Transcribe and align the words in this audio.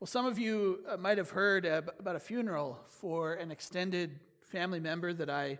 Well, 0.00 0.06
some 0.06 0.24
of 0.24 0.38
you 0.38 0.82
uh, 0.88 0.96
might 0.96 1.18
have 1.18 1.28
heard 1.28 1.66
about 1.66 2.16
a 2.16 2.20
funeral 2.20 2.80
for 2.88 3.34
an 3.34 3.50
extended 3.50 4.18
family 4.40 4.80
member 4.80 5.12
that 5.12 5.28
I 5.28 5.58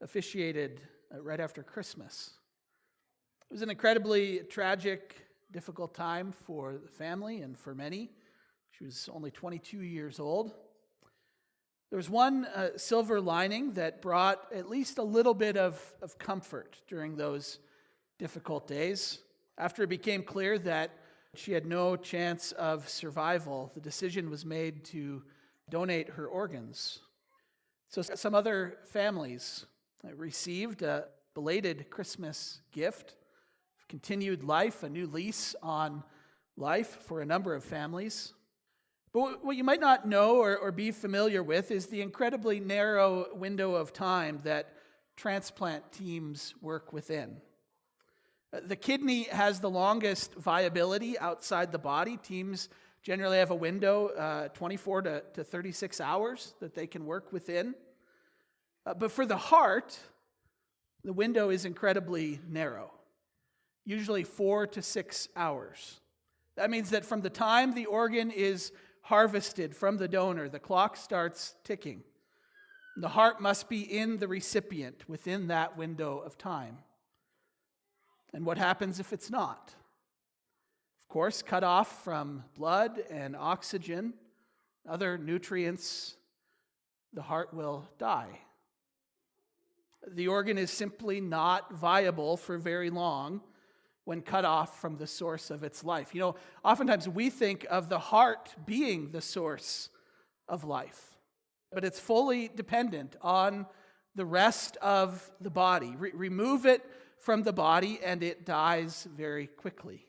officiated 0.00 0.80
uh, 1.14 1.22
right 1.22 1.38
after 1.38 1.62
Christmas. 1.62 2.32
It 3.48 3.54
was 3.54 3.62
an 3.62 3.70
incredibly 3.70 4.40
tragic, 4.50 5.28
difficult 5.52 5.94
time 5.94 6.32
for 6.32 6.78
the 6.78 6.88
family 6.88 7.42
and 7.42 7.56
for 7.56 7.76
many. 7.76 8.10
She 8.72 8.82
was 8.82 9.08
only 9.14 9.30
22 9.30 9.78
years 9.78 10.18
old. 10.18 10.52
There 11.90 11.96
was 11.96 12.10
one 12.10 12.44
uh, 12.46 12.70
silver 12.76 13.20
lining 13.20 13.74
that 13.74 14.02
brought 14.02 14.52
at 14.52 14.68
least 14.68 14.98
a 14.98 15.04
little 15.04 15.32
bit 15.32 15.56
of, 15.56 15.80
of 16.02 16.18
comfort 16.18 16.76
during 16.88 17.14
those 17.14 17.60
difficult 18.18 18.66
days. 18.66 19.20
After 19.56 19.84
it 19.84 19.88
became 19.88 20.24
clear 20.24 20.58
that 20.58 20.90
she 21.34 21.52
had 21.52 21.66
no 21.66 21.96
chance 21.96 22.52
of 22.52 22.88
survival. 22.88 23.70
The 23.74 23.80
decision 23.80 24.30
was 24.30 24.44
made 24.44 24.84
to 24.86 25.22
donate 25.68 26.10
her 26.10 26.26
organs. 26.26 27.00
So, 27.88 28.02
some 28.02 28.34
other 28.34 28.78
families 28.86 29.66
uh, 30.04 30.14
received 30.14 30.82
a 30.82 31.06
belated 31.34 31.90
Christmas 31.90 32.60
gift, 32.72 33.14
continued 33.88 34.42
life, 34.42 34.82
a 34.82 34.88
new 34.88 35.06
lease 35.06 35.54
on 35.62 36.02
life 36.56 36.98
for 37.02 37.20
a 37.20 37.26
number 37.26 37.54
of 37.54 37.64
families. 37.64 38.32
But 39.12 39.44
what 39.44 39.56
you 39.56 39.64
might 39.64 39.80
not 39.80 40.06
know 40.06 40.36
or, 40.36 40.56
or 40.56 40.72
be 40.72 40.90
familiar 40.90 41.42
with 41.42 41.70
is 41.70 41.86
the 41.86 42.02
incredibly 42.02 42.60
narrow 42.60 43.34
window 43.34 43.74
of 43.74 43.92
time 43.92 44.40
that 44.44 44.74
transplant 45.16 45.90
teams 45.92 46.54
work 46.60 46.92
within. 46.92 47.40
The 48.64 48.76
kidney 48.76 49.24
has 49.24 49.60
the 49.60 49.70
longest 49.70 50.34
viability 50.34 51.18
outside 51.18 51.72
the 51.72 51.78
body. 51.78 52.16
Teams 52.16 52.68
generally 53.02 53.38
have 53.38 53.50
a 53.50 53.56
window, 53.56 54.08
uh, 54.08 54.48
24 54.48 55.02
to, 55.02 55.22
to 55.34 55.44
36 55.44 56.00
hours, 56.00 56.54
that 56.60 56.74
they 56.74 56.86
can 56.86 57.06
work 57.06 57.32
within. 57.32 57.74
Uh, 58.84 58.94
but 58.94 59.10
for 59.10 59.26
the 59.26 59.36
heart, 59.36 59.98
the 61.04 61.12
window 61.12 61.50
is 61.50 61.64
incredibly 61.64 62.40
narrow, 62.48 62.92
usually 63.84 64.24
four 64.24 64.66
to 64.66 64.82
six 64.82 65.28
hours. 65.36 66.00
That 66.56 66.70
means 66.70 66.90
that 66.90 67.04
from 67.04 67.20
the 67.20 67.30
time 67.30 67.74
the 67.74 67.86
organ 67.86 68.30
is 68.30 68.72
harvested 69.02 69.76
from 69.76 69.98
the 69.98 70.08
donor, 70.08 70.48
the 70.48 70.58
clock 70.58 70.96
starts 70.96 71.54
ticking. 71.62 72.02
The 72.96 73.08
heart 73.08 73.40
must 73.40 73.68
be 73.68 73.82
in 73.82 74.18
the 74.18 74.26
recipient 74.26 75.08
within 75.08 75.48
that 75.48 75.76
window 75.76 76.18
of 76.18 76.38
time. 76.38 76.78
And 78.32 78.44
what 78.44 78.58
happens 78.58 79.00
if 79.00 79.12
it's 79.12 79.30
not? 79.30 79.74
Of 81.02 81.08
course, 81.08 81.42
cut 81.42 81.64
off 81.64 82.02
from 82.04 82.44
blood 82.56 83.02
and 83.10 83.36
oxygen, 83.36 84.14
other 84.88 85.16
nutrients, 85.16 86.16
the 87.12 87.22
heart 87.22 87.54
will 87.54 87.88
die. 87.98 88.40
The 90.06 90.28
organ 90.28 90.58
is 90.58 90.70
simply 90.70 91.20
not 91.20 91.72
viable 91.72 92.36
for 92.36 92.58
very 92.58 92.90
long 92.90 93.40
when 94.04 94.20
cut 94.20 94.44
off 94.44 94.80
from 94.80 94.96
the 94.96 95.06
source 95.06 95.50
of 95.50 95.64
its 95.64 95.82
life. 95.82 96.14
You 96.14 96.20
know, 96.20 96.36
oftentimes 96.64 97.08
we 97.08 97.28
think 97.28 97.66
of 97.68 97.88
the 97.88 97.98
heart 97.98 98.54
being 98.64 99.10
the 99.10 99.20
source 99.20 99.88
of 100.48 100.62
life, 100.62 101.16
but 101.72 101.84
it's 101.84 101.98
fully 101.98 102.48
dependent 102.54 103.16
on 103.20 103.66
the 104.14 104.24
rest 104.24 104.76
of 104.76 105.28
the 105.40 105.50
body. 105.50 105.94
Re- 105.98 106.12
remove 106.14 106.66
it 106.66 106.84
from 107.20 107.42
the 107.42 107.52
body 107.52 107.98
and 108.04 108.22
it 108.22 108.44
dies 108.44 109.06
very 109.16 109.46
quickly. 109.46 110.06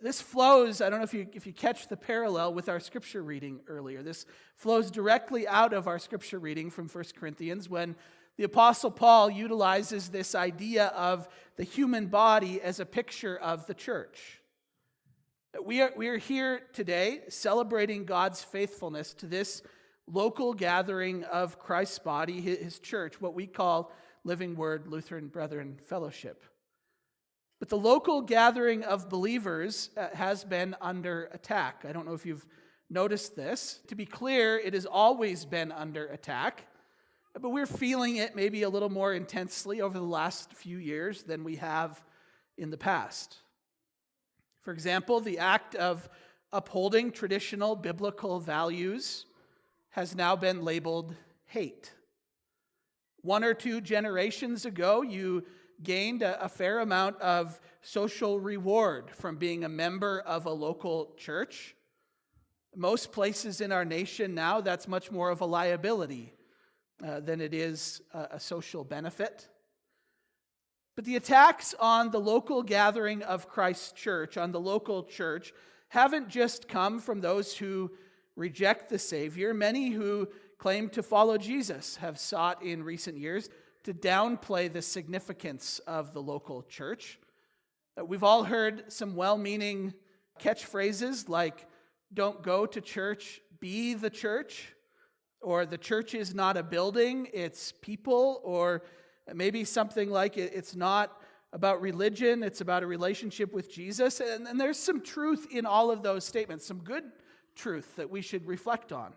This 0.00 0.20
flows, 0.20 0.80
I 0.80 0.90
don't 0.90 0.98
know 0.98 1.04
if 1.04 1.14
you, 1.14 1.26
if 1.32 1.46
you 1.46 1.52
catch 1.52 1.88
the 1.88 1.96
parallel 1.96 2.52
with 2.52 2.68
our 2.68 2.80
scripture 2.80 3.22
reading 3.22 3.60
earlier. 3.68 4.02
This 4.02 4.26
flows 4.56 4.90
directly 4.90 5.48
out 5.48 5.72
of 5.72 5.88
our 5.88 5.98
scripture 5.98 6.38
reading 6.38 6.70
from 6.70 6.88
1 6.88 7.04
Corinthians 7.16 7.70
when 7.70 7.96
the 8.36 8.44
Apostle 8.44 8.90
Paul 8.90 9.30
utilizes 9.30 10.08
this 10.08 10.34
idea 10.34 10.88
of 10.88 11.28
the 11.56 11.64
human 11.64 12.08
body 12.08 12.60
as 12.60 12.80
a 12.80 12.86
picture 12.86 13.36
of 13.36 13.66
the 13.66 13.74
church. 13.74 14.40
We 15.64 15.80
are, 15.82 15.92
we 15.96 16.08
are 16.08 16.18
here 16.18 16.62
today 16.72 17.20
celebrating 17.28 18.04
God's 18.04 18.42
faithfulness 18.42 19.14
to 19.14 19.26
this 19.26 19.62
local 20.06 20.52
gathering 20.52 21.24
of 21.24 21.58
Christ's 21.58 22.00
body, 22.00 22.40
his 22.40 22.80
church, 22.80 23.20
what 23.20 23.34
we 23.34 23.46
call 23.46 23.92
Living 24.24 24.56
Word 24.56 24.86
Lutheran 24.86 25.28
Brethren 25.28 25.78
Fellowship. 25.86 26.44
But 27.60 27.68
the 27.68 27.78
local 27.78 28.22
gathering 28.22 28.82
of 28.82 29.08
believers 29.08 29.90
uh, 29.96 30.08
has 30.14 30.44
been 30.44 30.74
under 30.80 31.28
attack. 31.32 31.84
I 31.88 31.92
don't 31.92 32.06
know 32.06 32.14
if 32.14 32.26
you've 32.26 32.46
noticed 32.90 33.36
this. 33.36 33.80
To 33.88 33.94
be 33.94 34.06
clear, 34.06 34.58
it 34.58 34.74
has 34.74 34.86
always 34.86 35.44
been 35.44 35.72
under 35.72 36.06
attack, 36.06 36.66
but 37.40 37.50
we're 37.50 37.66
feeling 37.66 38.16
it 38.16 38.36
maybe 38.36 38.62
a 38.62 38.68
little 38.68 38.90
more 38.90 39.12
intensely 39.12 39.80
over 39.80 39.98
the 39.98 40.04
last 40.04 40.52
few 40.52 40.78
years 40.78 41.22
than 41.22 41.44
we 41.44 41.56
have 41.56 42.02
in 42.56 42.70
the 42.70 42.76
past. 42.76 43.38
For 44.62 44.72
example, 44.72 45.20
the 45.20 45.38
act 45.38 45.74
of 45.74 46.08
upholding 46.52 47.10
traditional 47.12 47.76
biblical 47.76 48.40
values 48.40 49.26
has 49.90 50.14
now 50.14 50.36
been 50.36 50.64
labeled 50.64 51.14
hate. 51.46 51.92
One 53.24 53.42
or 53.42 53.54
two 53.54 53.80
generations 53.80 54.66
ago, 54.66 55.00
you 55.00 55.46
gained 55.82 56.20
a, 56.20 56.44
a, 56.44 56.48
fair 56.50 56.80
amount 56.80 57.18
of 57.22 57.58
social 57.80 58.38
reward 58.38 59.10
from 59.12 59.36
being 59.36 59.64
a 59.64 59.68
member 59.68 60.20
of 60.20 60.44
a 60.44 60.50
local 60.50 61.14
church. 61.16 61.74
Most 62.76 63.12
places 63.12 63.62
in 63.62 63.72
our 63.72 63.86
nation 63.86 64.34
now, 64.34 64.60
that's 64.60 64.86
much 64.86 65.10
more 65.10 65.30
of 65.30 65.40
a 65.40 65.46
liability 65.46 66.34
uh, 67.02 67.20
than 67.20 67.40
it 67.40 67.54
is 67.54 68.02
a, 68.12 68.28
a 68.32 68.40
social 68.40 68.84
benefit. 68.84 69.48
But 70.94 71.06
the 71.06 71.16
attacks 71.16 71.74
on 71.80 72.10
the 72.10 72.20
local 72.20 72.62
gathering 72.62 73.22
of 73.22 73.48
Christ's 73.48 73.92
church, 73.92 74.36
on 74.36 74.52
the 74.52 74.60
local 74.60 75.02
church, 75.02 75.54
haven't 75.88 76.28
just 76.28 76.68
come 76.68 77.00
from 77.00 77.22
those 77.22 77.56
who 77.56 77.90
reject 78.36 78.90
the 78.90 78.98
Savior. 78.98 79.54
Many 79.54 79.92
who 79.92 80.28
claim 80.58 80.88
to 80.90 81.02
follow 81.02 81.36
Jesus 81.38 81.96
have 81.96 82.18
sought 82.18 82.62
in 82.62 82.82
recent 82.82 83.18
years 83.18 83.48
to 83.84 83.92
downplay 83.92 84.72
the 84.72 84.82
significance 84.82 85.78
of 85.86 86.12
the 86.12 86.22
local 86.22 86.62
church. 86.62 87.18
Uh, 87.98 88.04
we've 88.04 88.24
all 88.24 88.44
heard 88.44 88.90
some 88.92 89.14
well 89.14 89.36
meaning 89.36 89.92
catchphrases 90.40 91.28
like, 91.28 91.66
don't 92.12 92.42
go 92.42 92.66
to 92.66 92.80
church, 92.80 93.40
be 93.60 93.94
the 93.94 94.10
church, 94.10 94.74
or 95.40 95.66
the 95.66 95.78
church 95.78 96.14
is 96.14 96.34
not 96.34 96.56
a 96.56 96.62
building, 96.62 97.28
it's 97.32 97.72
people, 97.82 98.40
or 98.42 98.82
maybe 99.32 99.64
something 99.64 100.10
like 100.10 100.36
it's 100.36 100.74
not 100.74 101.20
about 101.52 101.80
religion, 101.80 102.42
it's 102.42 102.60
about 102.60 102.82
a 102.82 102.86
relationship 102.86 103.52
with 103.52 103.72
Jesus. 103.72 104.20
And 104.20 104.58
there's 104.58 104.78
some 104.78 105.00
truth 105.00 105.46
in 105.50 105.66
all 105.66 105.90
of 105.90 106.02
those 106.02 106.24
statements, 106.24 106.66
some 106.66 106.78
good 106.78 107.04
truth 107.54 107.96
that 107.96 108.10
we 108.10 108.22
should 108.22 108.46
reflect 108.46 108.92
on. 108.92 109.14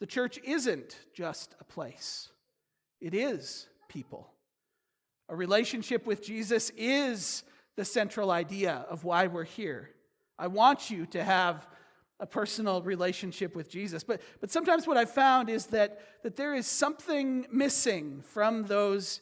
The 0.00 0.06
church 0.06 0.38
isn't 0.42 0.98
just 1.14 1.54
a 1.60 1.64
place, 1.64 2.30
it 3.00 3.14
is 3.14 3.68
people. 3.88 4.30
A 5.28 5.36
relationship 5.36 6.06
with 6.06 6.24
Jesus 6.24 6.72
is 6.76 7.44
the 7.76 7.84
central 7.84 8.32
idea 8.32 8.84
of 8.90 9.04
why 9.04 9.28
we're 9.28 9.44
here. 9.44 9.90
I 10.36 10.48
want 10.48 10.90
you 10.90 11.06
to 11.06 11.22
have 11.22 11.68
a 12.18 12.26
personal 12.26 12.82
relationship 12.82 13.54
with 13.54 13.70
Jesus. 13.70 14.02
But, 14.02 14.20
but 14.40 14.50
sometimes 14.50 14.86
what 14.86 14.96
I've 14.96 15.10
found 15.10 15.48
is 15.48 15.66
that, 15.66 16.00
that 16.24 16.36
there 16.36 16.54
is 16.54 16.66
something 16.66 17.46
missing 17.50 18.22
from 18.22 18.64
those 18.64 19.20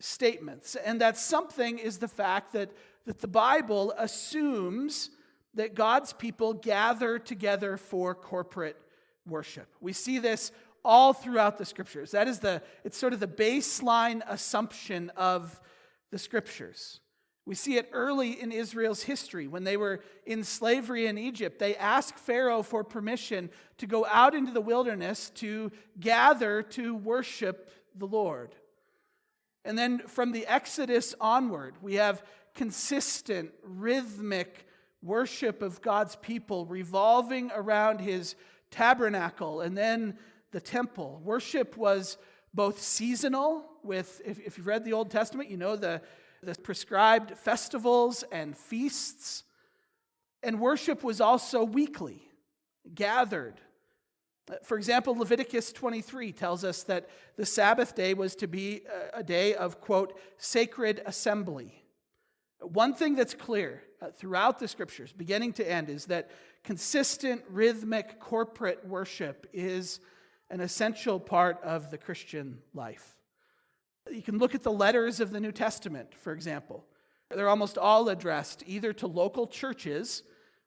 statements. 0.00 0.74
And 0.74 1.00
that 1.00 1.16
something 1.16 1.78
is 1.78 1.98
the 1.98 2.08
fact 2.08 2.52
that, 2.52 2.70
that 3.06 3.20
the 3.20 3.28
Bible 3.28 3.94
assumes 3.96 5.10
that 5.54 5.74
God's 5.74 6.12
people 6.12 6.52
gather 6.52 7.18
together 7.18 7.76
for 7.76 8.14
corporate 8.14 8.76
worship. 9.26 9.68
We 9.80 9.92
see 9.92 10.18
this 10.18 10.52
all 10.84 11.12
throughout 11.12 11.58
the 11.58 11.64
scriptures. 11.64 12.10
That 12.10 12.28
is 12.28 12.40
the 12.40 12.62
it's 12.84 12.98
sort 12.98 13.12
of 13.12 13.20
the 13.20 13.26
baseline 13.26 14.22
assumption 14.28 15.10
of 15.16 15.60
the 16.10 16.18
scriptures. 16.18 17.00
We 17.46 17.54
see 17.54 17.76
it 17.76 17.90
early 17.92 18.40
in 18.40 18.52
Israel's 18.52 19.02
history 19.02 19.46
when 19.46 19.64
they 19.64 19.76
were 19.76 20.00
in 20.24 20.44
slavery 20.44 21.06
in 21.06 21.18
Egypt. 21.18 21.58
They 21.58 21.76
asked 21.76 22.18
Pharaoh 22.18 22.62
for 22.62 22.82
permission 22.82 23.50
to 23.78 23.86
go 23.86 24.06
out 24.06 24.34
into 24.34 24.52
the 24.52 24.62
wilderness 24.62 25.30
to 25.36 25.70
gather 26.00 26.62
to 26.62 26.94
worship 26.94 27.70
the 27.94 28.06
Lord. 28.06 28.54
And 29.64 29.76
then 29.76 30.00
from 30.06 30.32
the 30.32 30.46
Exodus 30.46 31.14
onward, 31.20 31.74
we 31.82 31.94
have 31.94 32.22
consistent, 32.54 33.50
rhythmic 33.62 34.66
worship 35.02 35.60
of 35.60 35.82
God's 35.82 36.16
people 36.16 36.64
revolving 36.64 37.50
around 37.54 38.00
his 38.00 38.36
tabernacle 38.74 39.60
and 39.60 39.78
then 39.78 40.18
the 40.50 40.60
temple. 40.60 41.20
Worship 41.24 41.76
was 41.76 42.18
both 42.52 42.80
seasonal, 42.80 43.64
with, 43.82 44.20
if, 44.24 44.38
if 44.40 44.58
you've 44.58 44.66
read 44.66 44.84
the 44.84 44.92
Old 44.92 45.10
Testament, 45.10 45.50
you 45.50 45.56
know 45.56 45.76
the, 45.76 46.00
the 46.42 46.54
prescribed 46.54 47.36
festivals 47.38 48.24
and 48.32 48.56
feasts. 48.56 49.44
And 50.42 50.60
worship 50.60 51.04
was 51.04 51.20
also 51.20 51.64
weekly. 51.64 52.22
gathered. 52.94 53.60
For 54.62 54.76
example, 54.76 55.16
Leviticus 55.16 55.72
23 55.72 56.32
tells 56.32 56.64
us 56.64 56.82
that 56.82 57.08
the 57.36 57.46
Sabbath 57.46 57.94
day 57.94 58.12
was 58.12 58.36
to 58.36 58.46
be 58.46 58.82
a 59.14 59.22
day 59.22 59.54
of, 59.54 59.80
quote, 59.80 60.18
sacred 60.36 61.00
assembly. 61.06 61.82
One 62.60 62.94
thing 62.94 63.14
that's 63.14 63.34
clear 63.34 63.82
uh, 64.02 64.08
throughout 64.10 64.58
the 64.58 64.68
scriptures, 64.68 65.12
beginning 65.12 65.54
to 65.54 65.70
end, 65.70 65.88
is 65.88 66.06
that 66.06 66.30
consistent, 66.64 67.42
rhythmic, 67.48 68.18
corporate 68.18 68.86
worship 68.86 69.46
is 69.52 70.00
an 70.50 70.60
essential 70.60 71.20
part 71.20 71.62
of 71.62 71.90
the 71.90 71.98
Christian 71.98 72.58
life. 72.72 73.16
You 74.10 74.22
can 74.22 74.38
look 74.38 74.54
at 74.54 74.62
the 74.62 74.72
letters 74.72 75.20
of 75.20 75.30
the 75.30 75.40
New 75.40 75.52
Testament, 75.52 76.14
for 76.14 76.32
example. 76.32 76.84
They're 77.30 77.48
almost 77.48 77.78
all 77.78 78.08
addressed 78.08 78.62
either 78.66 78.92
to 78.94 79.06
local 79.06 79.46
churches 79.46 80.22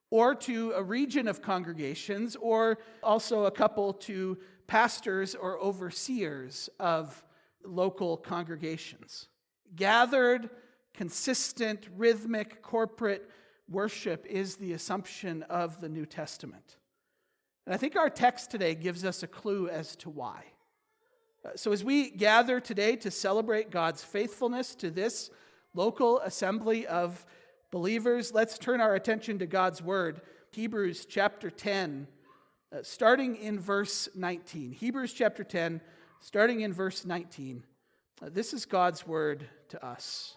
or 0.09 0.33
to 0.33 0.71
a 0.71 0.81
region 0.81 1.27
of 1.27 1.41
congregations, 1.41 2.37
or 2.37 2.79
also 3.03 3.45
a 3.45 3.51
couple 3.51 3.91
to 3.91 4.37
pastors 4.65 5.35
or 5.35 5.59
overseers 5.59 6.69
of 6.79 7.25
local 7.65 8.15
congregations. 8.15 9.27
Gathered, 9.75 10.49
consistent, 10.93 11.87
rhythmic, 11.97 12.61
corporate 12.61 13.29
worship 13.69 14.25
is 14.25 14.55
the 14.55 14.73
assumption 14.73 15.43
of 15.43 15.81
the 15.81 15.89
New 15.89 16.05
Testament. 16.05 16.77
And 17.65 17.73
I 17.73 17.77
think 17.77 17.95
our 17.95 18.09
text 18.09 18.49
today 18.49 18.75
gives 18.75 19.03
us 19.03 19.23
a 19.23 19.27
clue 19.27 19.67
as 19.67 19.95
to 19.97 20.09
why. 20.09 20.45
Uh, 21.45 21.49
so, 21.55 21.71
as 21.71 21.83
we 21.83 22.09
gather 22.09 22.59
today 22.59 22.95
to 22.95 23.11
celebrate 23.11 23.69
God's 23.69 24.03
faithfulness 24.03 24.73
to 24.75 24.89
this 24.89 25.29
local 25.73 26.19
assembly 26.21 26.87
of 26.87 27.25
believers, 27.71 28.33
let's 28.33 28.57
turn 28.57 28.79
our 28.79 28.95
attention 28.95 29.39
to 29.39 29.45
God's 29.45 29.81
word, 29.81 30.21
Hebrews 30.51 31.05
chapter 31.05 31.49
10, 31.49 32.07
uh, 32.71 32.77
starting 32.83 33.35
in 33.35 33.59
verse 33.59 34.07
19. 34.15 34.71
Hebrews 34.71 35.13
chapter 35.13 35.43
10, 35.43 35.81
starting 36.21 36.61
in 36.61 36.73
verse 36.73 37.05
19. 37.05 37.63
Uh, 38.21 38.29
this 38.31 38.53
is 38.53 38.65
God's 38.65 39.05
word 39.05 39.47
to 39.69 39.85
us. 39.85 40.36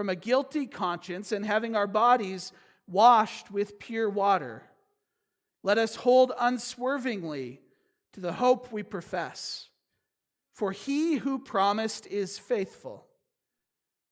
from 0.00 0.08
a 0.08 0.16
guilty 0.16 0.64
conscience 0.66 1.30
and 1.30 1.44
having 1.44 1.76
our 1.76 1.86
bodies 1.86 2.54
washed 2.86 3.50
with 3.50 3.78
pure 3.78 4.08
water. 4.08 4.62
Let 5.62 5.76
us 5.76 5.94
hold 5.94 6.32
unswervingly 6.40 7.60
to 8.14 8.20
the 8.20 8.32
hope 8.32 8.72
we 8.72 8.82
profess. 8.82 9.68
For 10.54 10.72
he 10.72 11.16
who 11.16 11.38
promised 11.38 12.06
is 12.06 12.38
faithful. 12.38 13.08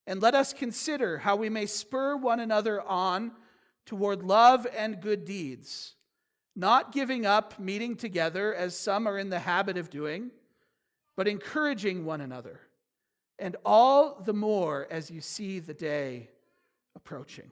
And 0.06 0.20
let 0.20 0.35
us 0.35 0.52
consider 0.52 1.17
how 1.17 1.37
we 1.37 1.49
may 1.49 1.64
spur 1.64 2.17
one 2.19 2.40
another 2.40 2.82
on 2.82 3.32
toward 3.87 4.23
love 4.23 4.67
and 4.76 5.00
good 5.00 5.25
deeds, 5.25 5.94
not 6.55 6.93
giving 6.93 7.25
up 7.25 7.58
meeting 7.58 7.96
together 7.96 8.55
as 8.55 8.76
some 8.76 9.08
are 9.08 9.17
in 9.17 9.31
the 9.31 9.38
habit 9.38 9.79
of 9.79 9.88
doing, 9.88 10.32
but 11.17 11.26
encouraging 11.26 12.05
one 12.05 12.20
another, 12.20 12.61
and 13.38 13.56
all 13.64 14.20
the 14.25 14.32
more 14.32 14.87
as 14.90 15.11
you 15.11 15.20
see 15.20 15.61
the 15.61 15.75
day 15.75 16.31
approaching. 16.96 17.50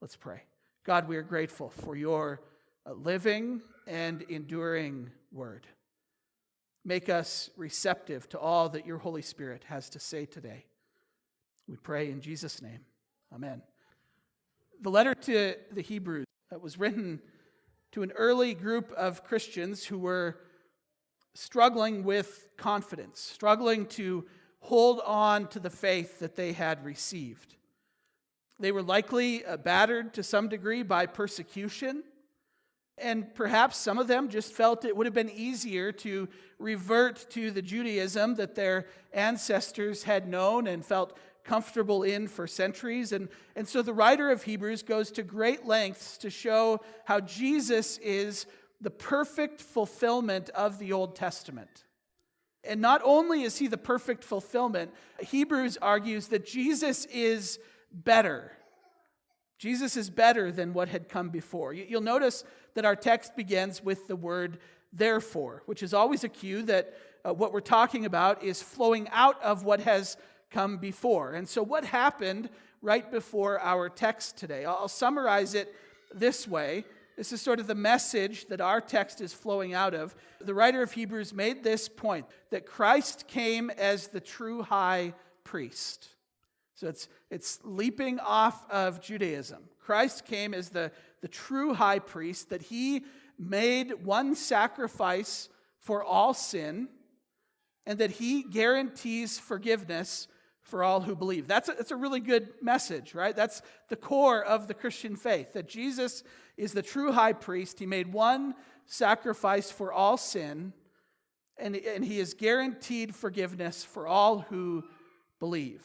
Let's 0.00 0.16
pray. 0.16 0.42
God, 0.84 1.08
we 1.08 1.16
are 1.16 1.22
grateful 1.22 1.70
for 1.70 1.96
your 1.96 2.40
uh, 2.86 2.92
living 2.92 3.60
and 3.86 4.22
enduring 4.22 5.10
word. 5.32 5.66
Make 6.84 7.08
us 7.08 7.50
receptive 7.56 8.28
to 8.30 8.38
all 8.38 8.68
that 8.70 8.86
your 8.86 8.98
Holy 8.98 9.22
Spirit 9.22 9.64
has 9.66 9.90
to 9.90 9.98
say 9.98 10.24
today. 10.24 10.64
We 11.68 11.76
pray 11.76 12.10
in 12.10 12.20
Jesus' 12.20 12.62
name. 12.62 12.80
Amen. 13.34 13.62
The 14.80 14.90
letter 14.90 15.14
to 15.14 15.54
the 15.72 15.82
Hebrews 15.82 16.26
that 16.50 16.62
was 16.62 16.78
written 16.78 17.20
to 17.92 18.02
an 18.02 18.12
early 18.12 18.54
group 18.54 18.92
of 18.92 19.24
Christians 19.24 19.84
who 19.84 19.98
were 19.98 20.38
struggling 21.34 22.02
with 22.04 22.46
confidence, 22.56 23.20
struggling 23.20 23.86
to 23.86 24.24
hold 24.60 25.00
on 25.04 25.48
to 25.48 25.60
the 25.60 25.70
faith 25.70 26.18
that 26.20 26.36
they 26.36 26.52
had 26.52 26.84
received. 26.84 27.56
They 28.58 28.72
were 28.72 28.82
likely 28.82 29.44
uh, 29.44 29.56
battered 29.56 30.14
to 30.14 30.22
some 30.22 30.48
degree 30.48 30.82
by 30.82 31.06
persecution, 31.06 32.04
and 32.98 33.34
perhaps 33.34 33.78
some 33.78 33.98
of 33.98 34.06
them 34.06 34.28
just 34.28 34.52
felt 34.52 34.84
it 34.84 34.94
would 34.94 35.06
have 35.06 35.14
been 35.14 35.30
easier 35.30 35.90
to 35.92 36.28
revert 36.58 37.30
to 37.30 37.50
the 37.50 37.62
Judaism 37.62 38.34
that 38.34 38.54
their 38.54 38.86
ancestors 39.14 40.04
had 40.04 40.28
known 40.28 40.66
and 40.66 40.84
felt 40.84 41.16
comfortable 41.42 42.02
in 42.02 42.28
for 42.28 42.46
centuries. 42.46 43.12
And, 43.12 43.28
and 43.56 43.66
so 43.66 43.80
the 43.80 43.94
writer 43.94 44.30
of 44.30 44.42
Hebrews 44.42 44.82
goes 44.82 45.10
to 45.12 45.22
great 45.22 45.64
lengths 45.64 46.18
to 46.18 46.28
show 46.28 46.80
how 47.06 47.20
Jesus 47.20 47.96
is 47.98 48.44
the 48.80 48.90
perfect 48.90 49.60
fulfillment 49.62 50.50
of 50.50 50.78
the 50.78 50.92
Old 50.92 51.16
Testament. 51.16 51.84
And 52.64 52.80
not 52.80 53.00
only 53.04 53.42
is 53.42 53.58
he 53.58 53.66
the 53.66 53.78
perfect 53.78 54.22
fulfillment, 54.22 54.92
Hebrews 55.20 55.78
argues 55.80 56.28
that 56.28 56.46
Jesus 56.46 57.06
is 57.06 57.58
better. 57.92 58.52
Jesus 59.58 59.96
is 59.96 60.10
better 60.10 60.52
than 60.52 60.72
what 60.72 60.88
had 60.88 61.08
come 61.08 61.30
before. 61.30 61.72
You'll 61.72 62.00
notice 62.00 62.44
that 62.74 62.84
our 62.84 62.96
text 62.96 63.36
begins 63.36 63.82
with 63.82 64.08
the 64.08 64.16
word 64.16 64.58
therefore, 64.92 65.62
which 65.66 65.82
is 65.82 65.94
always 65.94 66.24
a 66.24 66.28
cue 66.28 66.62
that 66.62 66.94
uh, 67.24 67.32
what 67.32 67.52
we're 67.52 67.60
talking 67.60 68.06
about 68.06 68.42
is 68.42 68.62
flowing 68.62 69.08
out 69.10 69.40
of 69.42 69.64
what 69.64 69.80
has 69.80 70.16
come 70.50 70.78
before. 70.78 71.32
And 71.32 71.48
so, 71.48 71.62
what 71.62 71.84
happened 71.84 72.48
right 72.82 73.10
before 73.10 73.60
our 73.60 73.88
text 73.88 74.36
today? 74.36 74.64
I'll 74.64 74.88
summarize 74.88 75.54
it 75.54 75.74
this 76.14 76.48
way. 76.48 76.84
This 77.16 77.32
is 77.32 77.42
sort 77.42 77.60
of 77.60 77.66
the 77.66 77.74
message 77.74 78.46
that 78.46 78.60
our 78.60 78.80
text 78.80 79.20
is 79.20 79.32
flowing 79.32 79.74
out 79.74 79.94
of. 79.94 80.14
The 80.40 80.54
writer 80.54 80.82
of 80.82 80.92
Hebrews 80.92 81.34
made 81.34 81.62
this 81.62 81.88
point 81.88 82.26
that 82.50 82.66
Christ 82.66 83.26
came 83.26 83.70
as 83.70 84.08
the 84.08 84.20
true 84.20 84.62
high 84.62 85.14
priest. 85.44 86.08
So 86.74 86.88
it's, 86.88 87.08
it's 87.30 87.58
leaping 87.62 88.18
off 88.20 88.64
of 88.70 89.02
Judaism. 89.02 89.64
Christ 89.80 90.24
came 90.24 90.54
as 90.54 90.70
the, 90.70 90.92
the 91.20 91.28
true 91.28 91.74
high 91.74 91.98
priest, 91.98 92.48
that 92.50 92.62
he 92.62 93.04
made 93.38 94.04
one 94.04 94.34
sacrifice 94.34 95.48
for 95.78 96.02
all 96.02 96.32
sin, 96.32 96.88
and 97.86 97.98
that 97.98 98.12
he 98.12 98.42
guarantees 98.42 99.38
forgiveness 99.38 100.28
for 100.62 100.84
all 100.84 101.00
who 101.00 101.16
believe. 101.16 101.48
That's 101.48 101.68
a, 101.68 101.72
that's 101.72 101.90
a 101.90 101.96
really 101.96 102.20
good 102.20 102.50
message, 102.62 103.14
right? 103.14 103.34
That's 103.34 103.62
the 103.88 103.96
core 103.96 104.42
of 104.42 104.68
the 104.68 104.74
Christian 104.74 105.16
faith 105.16 105.54
that 105.54 105.68
Jesus 105.68 106.22
is 106.60 106.72
the 106.72 106.82
true 106.82 107.10
high 107.10 107.32
priest. 107.32 107.78
He 107.78 107.86
made 107.86 108.12
one 108.12 108.54
sacrifice 108.84 109.70
for 109.70 109.92
all 109.92 110.18
sin, 110.18 110.74
and, 111.56 111.74
and 111.74 112.04
he 112.04 112.20
is 112.20 112.34
guaranteed 112.34 113.14
forgiveness 113.14 113.82
for 113.82 114.06
all 114.06 114.40
who 114.40 114.84
believe. 115.38 115.82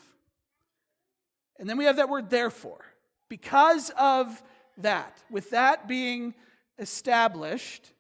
And 1.58 1.70
then 1.70 1.78
we 1.78 1.86
have 1.86 1.96
that 1.96 2.10
word 2.10 2.30
therefore. 2.30 2.84
Because 3.30 3.90
of 3.98 4.44
that, 4.80 5.24
with 5.32 5.52
that 5.52 5.88
being 5.88 6.34
established, 6.78 7.94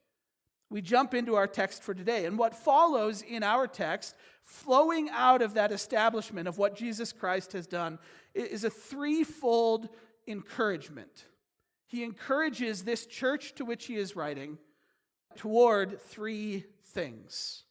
we 0.69 0.81
jump 0.81 1.13
into 1.13 1.35
our 1.35 1.47
text 1.47 1.81
for 1.81 1.93
today. 1.93 2.25
And 2.25 2.37
what 2.37 2.55
follows 2.55 3.21
in 3.21 3.41
our 3.41 3.67
text 3.67 4.15
flowing 4.43 5.09
out 5.11 5.41
of 5.41 5.53
that 5.53 5.71
establishment 5.71 6.49
of 6.49 6.57
what 6.57 6.75
Jesus 6.75 7.13
Christ 7.13 7.53
has 7.53 7.67
done 7.67 7.99
is 8.33 8.65
a 8.65 8.69
threefold 8.69 9.87
encouragement. 10.27 11.25
He 11.87 12.03
encourages 12.03 12.83
this 12.83 13.05
church 13.05 13.55
to 13.55 13.65
which 13.65 13.85
he 13.85 13.95
is 13.95 14.15
writing 14.15 14.57
toward 15.35 16.01
three 16.01 16.65
things. 16.83 17.63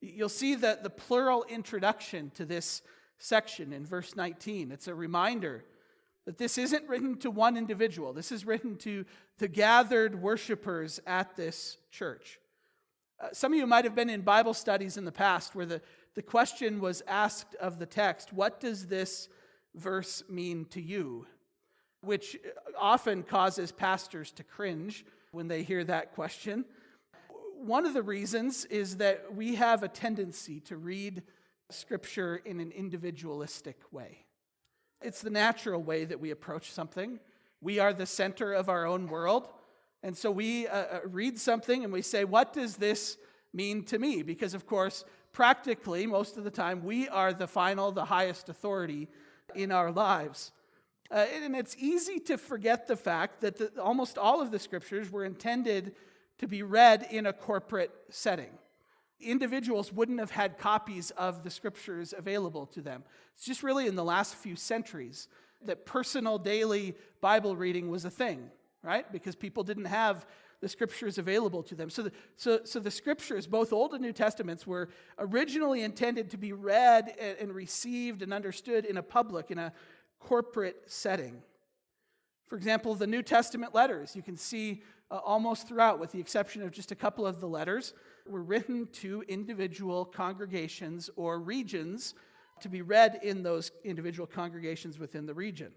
You'll 0.00 0.28
see 0.28 0.54
that 0.56 0.82
the 0.82 0.90
plural 0.90 1.44
introduction 1.48 2.30
to 2.34 2.44
this 2.44 2.82
section 3.18 3.72
in 3.72 3.84
verse 3.84 4.16
19. 4.16 4.70
It's 4.70 4.88
a 4.88 4.94
reminder 4.94 5.64
that 6.24 6.38
this 6.38 6.58
isn't 6.58 6.88
written 6.88 7.16
to 7.18 7.30
one 7.30 7.56
individual, 7.56 8.12
this 8.12 8.30
is 8.30 8.44
written 8.44 8.76
to 8.76 9.04
the 9.38 9.48
gathered 9.48 10.20
worshipers 10.20 11.00
at 11.06 11.36
this 11.36 11.78
church. 11.90 12.38
Uh, 13.20 13.28
some 13.32 13.52
of 13.52 13.58
you 13.58 13.66
might 13.66 13.84
have 13.84 13.94
been 13.94 14.10
in 14.10 14.20
Bible 14.20 14.54
studies 14.54 14.96
in 14.96 15.04
the 15.04 15.12
past 15.12 15.54
where 15.54 15.66
the, 15.66 15.80
the 16.14 16.22
question 16.22 16.80
was 16.80 17.02
asked 17.08 17.54
of 17.56 17.78
the 17.78 17.86
text, 17.86 18.32
What 18.32 18.60
does 18.60 18.86
this 18.86 19.28
verse 19.74 20.22
mean 20.28 20.66
to 20.66 20.80
you? 20.80 21.26
Which 22.00 22.38
often 22.78 23.22
causes 23.22 23.72
pastors 23.72 24.30
to 24.32 24.44
cringe 24.44 25.04
when 25.32 25.48
they 25.48 25.62
hear 25.62 25.84
that 25.84 26.14
question. 26.14 26.64
One 27.60 27.86
of 27.86 27.94
the 27.94 28.02
reasons 28.02 28.64
is 28.66 28.98
that 28.98 29.34
we 29.34 29.56
have 29.56 29.82
a 29.82 29.88
tendency 29.88 30.60
to 30.60 30.76
read 30.76 31.22
Scripture 31.70 32.40
in 32.44 32.60
an 32.60 32.70
individualistic 32.70 33.80
way. 33.90 34.24
It's 35.02 35.20
the 35.20 35.30
natural 35.30 35.82
way 35.82 36.04
that 36.04 36.20
we 36.20 36.30
approach 36.30 36.72
something. 36.72 37.20
We 37.60 37.78
are 37.78 37.92
the 37.92 38.06
center 38.06 38.52
of 38.52 38.68
our 38.68 38.86
own 38.86 39.06
world. 39.08 39.48
And 40.02 40.16
so 40.16 40.30
we 40.30 40.66
uh, 40.66 40.76
uh, 40.76 41.00
read 41.04 41.38
something 41.38 41.84
and 41.84 41.92
we 41.92 42.02
say, 42.02 42.24
What 42.24 42.52
does 42.52 42.76
this 42.76 43.18
mean 43.52 43.84
to 43.84 43.98
me? 43.98 44.22
Because, 44.22 44.54
of 44.54 44.66
course, 44.66 45.04
practically, 45.32 46.06
most 46.06 46.36
of 46.36 46.44
the 46.44 46.50
time, 46.50 46.84
we 46.84 47.08
are 47.08 47.32
the 47.32 47.46
final, 47.46 47.90
the 47.92 48.06
highest 48.06 48.48
authority 48.48 49.08
in 49.54 49.72
our 49.72 49.90
lives. 49.90 50.52
Uh, 51.10 51.24
and 51.42 51.56
it's 51.56 51.76
easy 51.78 52.18
to 52.18 52.36
forget 52.36 52.86
the 52.86 52.96
fact 52.96 53.40
that 53.40 53.56
the, 53.56 53.80
almost 53.80 54.18
all 54.18 54.42
of 54.42 54.50
the 54.50 54.58
scriptures 54.58 55.10
were 55.10 55.24
intended 55.24 55.94
to 56.38 56.46
be 56.46 56.62
read 56.62 57.06
in 57.10 57.26
a 57.26 57.32
corporate 57.32 57.90
setting. 58.10 58.50
Individuals 59.20 59.92
wouldn't 59.92 60.20
have 60.20 60.30
had 60.30 60.58
copies 60.58 61.10
of 61.12 61.42
the 61.42 61.50
scriptures 61.50 62.14
available 62.16 62.66
to 62.66 62.80
them. 62.80 63.02
It's 63.34 63.44
just 63.44 63.62
really 63.62 63.86
in 63.86 63.96
the 63.96 64.04
last 64.04 64.34
few 64.36 64.54
centuries 64.54 65.28
that 65.64 65.86
personal 65.86 66.38
daily 66.38 66.94
Bible 67.20 67.56
reading 67.56 67.90
was 67.90 68.04
a 68.04 68.10
thing, 68.10 68.50
right? 68.82 69.10
Because 69.10 69.34
people 69.34 69.64
didn't 69.64 69.86
have 69.86 70.26
the 70.60 70.68
scriptures 70.68 71.18
available 71.18 71.62
to 71.62 71.74
them. 71.74 71.88
So 71.88 72.02
the, 72.02 72.12
so, 72.36 72.60
so 72.64 72.80
the 72.80 72.90
scriptures, 72.90 73.46
both 73.46 73.72
Old 73.72 73.92
and 73.92 74.02
New 74.02 74.12
Testaments, 74.12 74.66
were 74.66 74.88
originally 75.18 75.82
intended 75.82 76.30
to 76.30 76.36
be 76.36 76.52
read 76.52 77.14
and 77.40 77.54
received 77.54 78.22
and 78.22 78.34
understood 78.34 78.84
in 78.84 78.96
a 78.96 79.02
public, 79.02 79.50
in 79.50 79.58
a 79.58 79.72
corporate 80.20 80.76
setting. 80.86 81.42
For 82.48 82.56
example, 82.56 82.94
the 82.94 83.06
New 83.06 83.22
Testament 83.22 83.74
letters, 83.74 84.16
you 84.16 84.22
can 84.22 84.36
see 84.36 84.82
uh, 85.10 85.16
almost 85.16 85.68
throughout, 85.68 85.98
with 85.98 86.12
the 86.12 86.20
exception 86.20 86.62
of 86.62 86.70
just 86.70 86.92
a 86.92 86.94
couple 86.94 87.26
of 87.26 87.40
the 87.40 87.48
letters, 87.48 87.94
were 88.26 88.42
written 88.42 88.86
to 88.92 89.22
individual 89.28 90.04
congregations 90.04 91.10
or 91.16 91.38
regions 91.38 92.14
to 92.60 92.68
be 92.68 92.82
read 92.82 93.20
in 93.22 93.42
those 93.42 93.70
individual 93.84 94.26
congregations 94.26 94.98
within 94.98 95.26
the 95.26 95.34
region. 95.34 95.72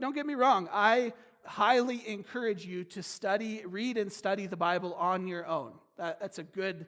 Don't 0.00 0.14
get 0.14 0.26
me 0.26 0.34
wrong, 0.34 0.68
I 0.72 1.12
highly 1.44 2.06
encourage 2.06 2.66
you 2.66 2.84
to 2.84 3.02
study, 3.02 3.62
read 3.64 3.96
and 3.96 4.12
study 4.12 4.46
the 4.46 4.56
Bible 4.56 4.94
on 4.94 5.26
your 5.26 5.46
own. 5.46 5.72
That, 5.96 6.20
that's 6.20 6.38
a 6.38 6.42
good 6.42 6.86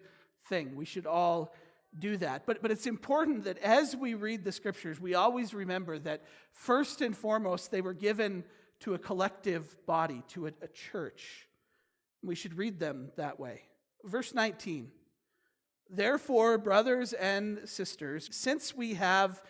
thing. 0.48 0.76
We 0.76 0.84
should 0.84 1.06
all 1.06 1.54
do 1.96 2.16
that. 2.18 2.46
But, 2.46 2.62
but 2.62 2.70
it's 2.70 2.86
important 2.86 3.44
that 3.44 3.58
as 3.58 3.96
we 3.96 4.14
read 4.14 4.44
the 4.44 4.52
scriptures, 4.52 5.00
we 5.00 5.14
always 5.14 5.54
remember 5.54 5.98
that 6.00 6.22
first 6.52 7.00
and 7.00 7.16
foremost, 7.16 7.70
they 7.70 7.80
were 7.80 7.94
given 7.94 8.44
to 8.80 8.94
a 8.94 8.98
collective 8.98 9.78
body, 9.86 10.22
to 10.28 10.46
a, 10.46 10.52
a 10.62 10.68
church. 10.68 11.48
We 12.22 12.34
should 12.34 12.56
read 12.56 12.78
them 12.78 13.10
that 13.16 13.40
way. 13.40 13.62
Verse 14.04 14.34
19 14.34 14.90
Therefore, 15.90 16.58
brothers 16.58 17.14
and 17.14 17.60
sisters, 17.64 18.28
since 18.30 18.74
we 18.74 18.94
have 18.94 19.42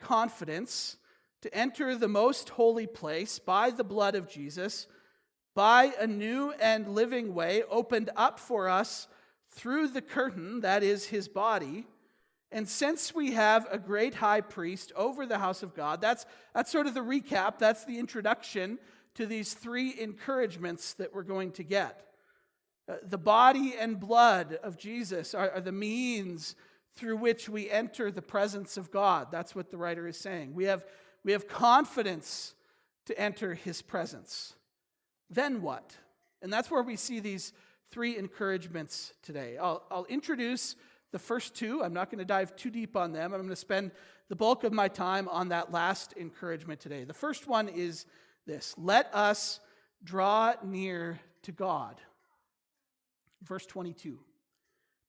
confidence 0.00 0.96
to 1.40 1.54
enter 1.54 1.96
the 1.96 2.08
most 2.08 2.50
holy 2.50 2.86
place 2.86 3.38
by 3.38 3.70
the 3.70 3.84
blood 3.84 4.14
of 4.14 4.28
Jesus, 4.28 4.86
by 5.54 5.92
a 5.98 6.06
new 6.06 6.52
and 6.60 6.88
living 6.88 7.34
way 7.34 7.62
opened 7.70 8.10
up 8.16 8.38
for 8.38 8.68
us 8.68 9.08
through 9.58 9.88
the 9.88 10.00
curtain, 10.00 10.60
that 10.60 10.84
is 10.84 11.06
his 11.06 11.26
body. 11.26 11.84
And 12.52 12.68
since 12.68 13.12
we 13.12 13.32
have 13.32 13.66
a 13.70 13.76
great 13.76 14.14
high 14.14 14.40
priest 14.40 14.92
over 14.94 15.26
the 15.26 15.38
house 15.38 15.64
of 15.64 15.74
God, 15.74 16.00
that's, 16.00 16.24
that's 16.54 16.70
sort 16.70 16.86
of 16.86 16.94
the 16.94 17.00
recap, 17.00 17.58
that's 17.58 17.84
the 17.84 17.98
introduction 17.98 18.78
to 19.16 19.26
these 19.26 19.54
three 19.54 20.00
encouragements 20.00 20.94
that 20.94 21.12
we're 21.12 21.24
going 21.24 21.50
to 21.52 21.64
get. 21.64 22.06
Uh, 22.88 22.94
the 23.02 23.18
body 23.18 23.74
and 23.78 23.98
blood 23.98 24.58
of 24.62 24.78
Jesus 24.78 25.34
are, 25.34 25.50
are 25.50 25.60
the 25.60 25.72
means 25.72 26.54
through 26.94 27.16
which 27.16 27.48
we 27.48 27.68
enter 27.68 28.12
the 28.12 28.22
presence 28.22 28.76
of 28.76 28.92
God. 28.92 29.26
That's 29.32 29.56
what 29.56 29.70
the 29.72 29.76
writer 29.76 30.06
is 30.06 30.16
saying. 30.16 30.54
We 30.54 30.64
have, 30.64 30.84
we 31.24 31.32
have 31.32 31.48
confidence 31.48 32.54
to 33.06 33.20
enter 33.20 33.54
his 33.54 33.82
presence. 33.82 34.54
Then 35.28 35.62
what? 35.62 35.96
And 36.42 36.52
that's 36.52 36.70
where 36.70 36.82
we 36.82 36.96
see 36.96 37.18
these 37.18 37.52
three 37.90 38.16
encouragements 38.16 39.12
today. 39.22 39.56
I'll, 39.58 39.82
I'll 39.90 40.04
introduce 40.06 40.76
the 41.10 41.18
first 41.18 41.54
two. 41.54 41.82
I'm 41.82 41.94
not 41.94 42.10
going 42.10 42.18
to 42.18 42.24
dive 42.24 42.54
too 42.56 42.70
deep 42.70 42.96
on 42.96 43.12
them. 43.12 43.32
I'm 43.32 43.40
going 43.40 43.48
to 43.48 43.56
spend 43.56 43.92
the 44.28 44.36
bulk 44.36 44.64
of 44.64 44.72
my 44.72 44.88
time 44.88 45.28
on 45.28 45.48
that 45.48 45.72
last 45.72 46.14
encouragement 46.16 46.80
today. 46.80 47.04
The 47.04 47.14
first 47.14 47.46
one 47.46 47.68
is 47.68 48.04
this 48.46 48.74
let 48.76 49.12
us 49.14 49.60
draw 50.04 50.54
near 50.62 51.20
to 51.42 51.52
God. 51.52 52.00
Verse 53.42 53.66
22. 53.66 54.18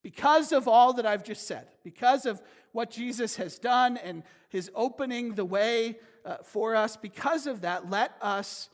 Because 0.02 0.54
of 0.54 0.68
all 0.68 0.94
that 0.94 1.06
I've 1.06 1.26
just 1.26 1.46
said, 1.46 1.68
because 1.84 2.26
of 2.26 2.42
what 2.72 2.90
Jesus 2.90 3.36
has 3.36 3.60
done 3.60 3.98
and 3.98 4.24
his 4.48 4.72
opening 4.74 5.36
the 5.36 5.44
way 5.44 6.00
uh, 6.24 6.38
for 6.44 6.76
us, 6.76 6.96
because 6.96 7.48
of 7.48 7.62
that, 7.62 7.90
let 7.90 8.14
us 8.22 8.70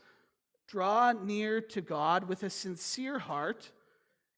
draw 0.68 1.12
near 1.12 1.60
to 1.60 1.80
God 1.80 2.28
with 2.28 2.44
a 2.44 2.50
sincere 2.50 3.18
heart 3.18 3.72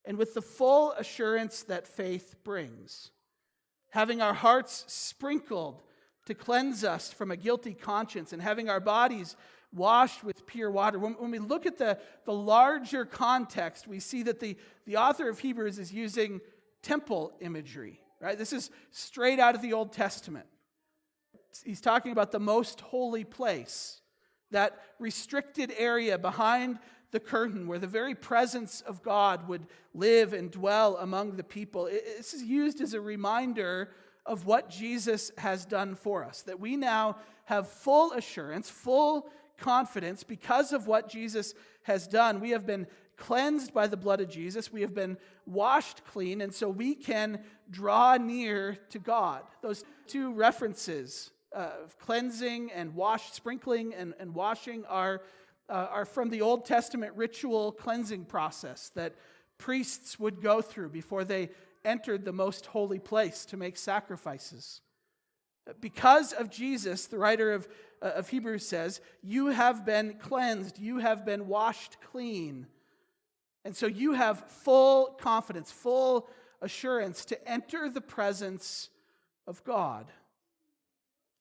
and 0.04 0.16
with 0.16 0.34
the 0.34 0.42
full 0.42 0.92
assurance 0.92 1.62
that 1.64 1.86
faith 1.86 2.36
brings, 2.44 3.10
having 3.90 4.22
our 4.22 4.34
hearts 4.34 4.84
sprinkled 4.88 5.82
to 6.26 6.34
cleanse 6.34 6.84
us 6.84 7.12
from 7.12 7.30
a 7.30 7.36
guilty 7.36 7.74
conscience, 7.74 8.32
and 8.32 8.42
having 8.42 8.68
our 8.68 8.80
bodies 8.80 9.36
washed 9.72 10.24
with 10.24 10.46
pure 10.46 10.70
water. 10.70 10.98
When, 10.98 11.12
when 11.14 11.30
we 11.30 11.38
look 11.38 11.66
at 11.66 11.78
the, 11.78 11.98
the 12.24 12.32
larger 12.32 13.04
context, 13.04 13.86
we 13.88 14.00
see 14.00 14.22
that 14.24 14.40
the, 14.40 14.56
the 14.86 14.96
author 14.96 15.28
of 15.28 15.38
Hebrews 15.38 15.78
is 15.78 15.92
using 15.92 16.40
temple 16.82 17.32
imagery, 17.40 18.00
right? 18.20 18.36
This 18.36 18.52
is 18.52 18.70
straight 18.90 19.38
out 19.38 19.54
of 19.54 19.62
the 19.62 19.72
Old 19.72 19.92
Testament. 19.92 20.46
He's 21.64 21.80
talking 21.80 22.12
about 22.12 22.30
the 22.30 22.40
most 22.40 22.80
holy 22.80 23.24
place, 23.24 24.00
that 24.50 24.80
restricted 24.98 25.72
area 25.76 26.16
behind 26.18 26.78
the 27.10 27.20
curtain 27.20 27.66
where 27.66 27.78
the 27.78 27.86
very 27.86 28.14
presence 28.14 28.80
of 28.82 29.02
God 29.02 29.48
would 29.48 29.66
live 29.94 30.32
and 30.32 30.50
dwell 30.50 30.96
among 30.98 31.36
the 31.36 31.44
people. 31.44 31.84
This 31.84 32.34
is 32.34 32.42
used 32.42 32.80
as 32.80 32.94
a 32.94 33.00
reminder 33.00 33.90
of 34.26 34.44
what 34.44 34.68
Jesus 34.68 35.32
has 35.38 35.64
done 35.64 35.94
for 35.94 36.22
us, 36.22 36.42
that 36.42 36.60
we 36.60 36.76
now 36.76 37.16
have 37.46 37.66
full 37.66 38.12
assurance, 38.12 38.68
full 38.68 39.30
confidence 39.56 40.22
because 40.22 40.72
of 40.72 40.86
what 40.86 41.08
Jesus 41.08 41.54
has 41.82 42.06
done. 42.06 42.40
We 42.40 42.50
have 42.50 42.66
been 42.66 42.86
cleansed 43.16 43.72
by 43.72 43.86
the 43.86 43.96
blood 43.96 44.20
of 44.20 44.28
Jesus, 44.28 44.72
we 44.72 44.82
have 44.82 44.94
been 44.94 45.16
washed 45.44 46.04
clean, 46.04 46.40
and 46.40 46.54
so 46.54 46.68
we 46.68 46.94
can 46.94 47.40
draw 47.70 48.16
near 48.16 48.76
to 48.90 48.98
God. 48.98 49.42
Those 49.60 49.82
two 50.06 50.32
references 50.32 51.30
uh, 51.54 51.70
of 51.84 51.98
cleansing 51.98 52.70
and 52.70 52.94
wash, 52.94 53.32
sprinkling 53.32 53.94
and, 53.94 54.14
and 54.20 54.34
washing 54.34 54.84
are 54.84 55.22
uh, 55.68 55.88
are 55.90 56.04
from 56.04 56.30
the 56.30 56.40
Old 56.40 56.64
Testament 56.64 57.12
ritual 57.16 57.72
cleansing 57.72 58.24
process 58.24 58.90
that 58.94 59.14
priests 59.58 60.18
would 60.18 60.40
go 60.40 60.62
through 60.62 60.88
before 60.90 61.24
they 61.24 61.50
entered 61.84 62.24
the 62.24 62.32
most 62.32 62.66
holy 62.66 62.98
place 62.98 63.44
to 63.46 63.56
make 63.56 63.76
sacrifices. 63.76 64.80
Because 65.80 66.32
of 66.32 66.50
Jesus, 66.50 67.06
the 67.06 67.18
writer 67.18 67.52
of, 67.52 67.68
uh, 68.00 68.12
of 68.16 68.28
Hebrews 68.28 68.66
says, 68.66 69.00
You 69.22 69.48
have 69.48 69.84
been 69.84 70.14
cleansed, 70.14 70.78
you 70.78 70.98
have 70.98 71.26
been 71.26 71.46
washed 71.46 71.98
clean. 72.00 72.66
And 73.64 73.76
so 73.76 73.86
you 73.86 74.14
have 74.14 74.48
full 74.48 75.18
confidence, 75.20 75.70
full 75.70 76.28
assurance 76.62 77.24
to 77.26 77.48
enter 77.48 77.90
the 77.90 78.00
presence 78.00 78.88
of 79.46 79.62
God. 79.64 80.06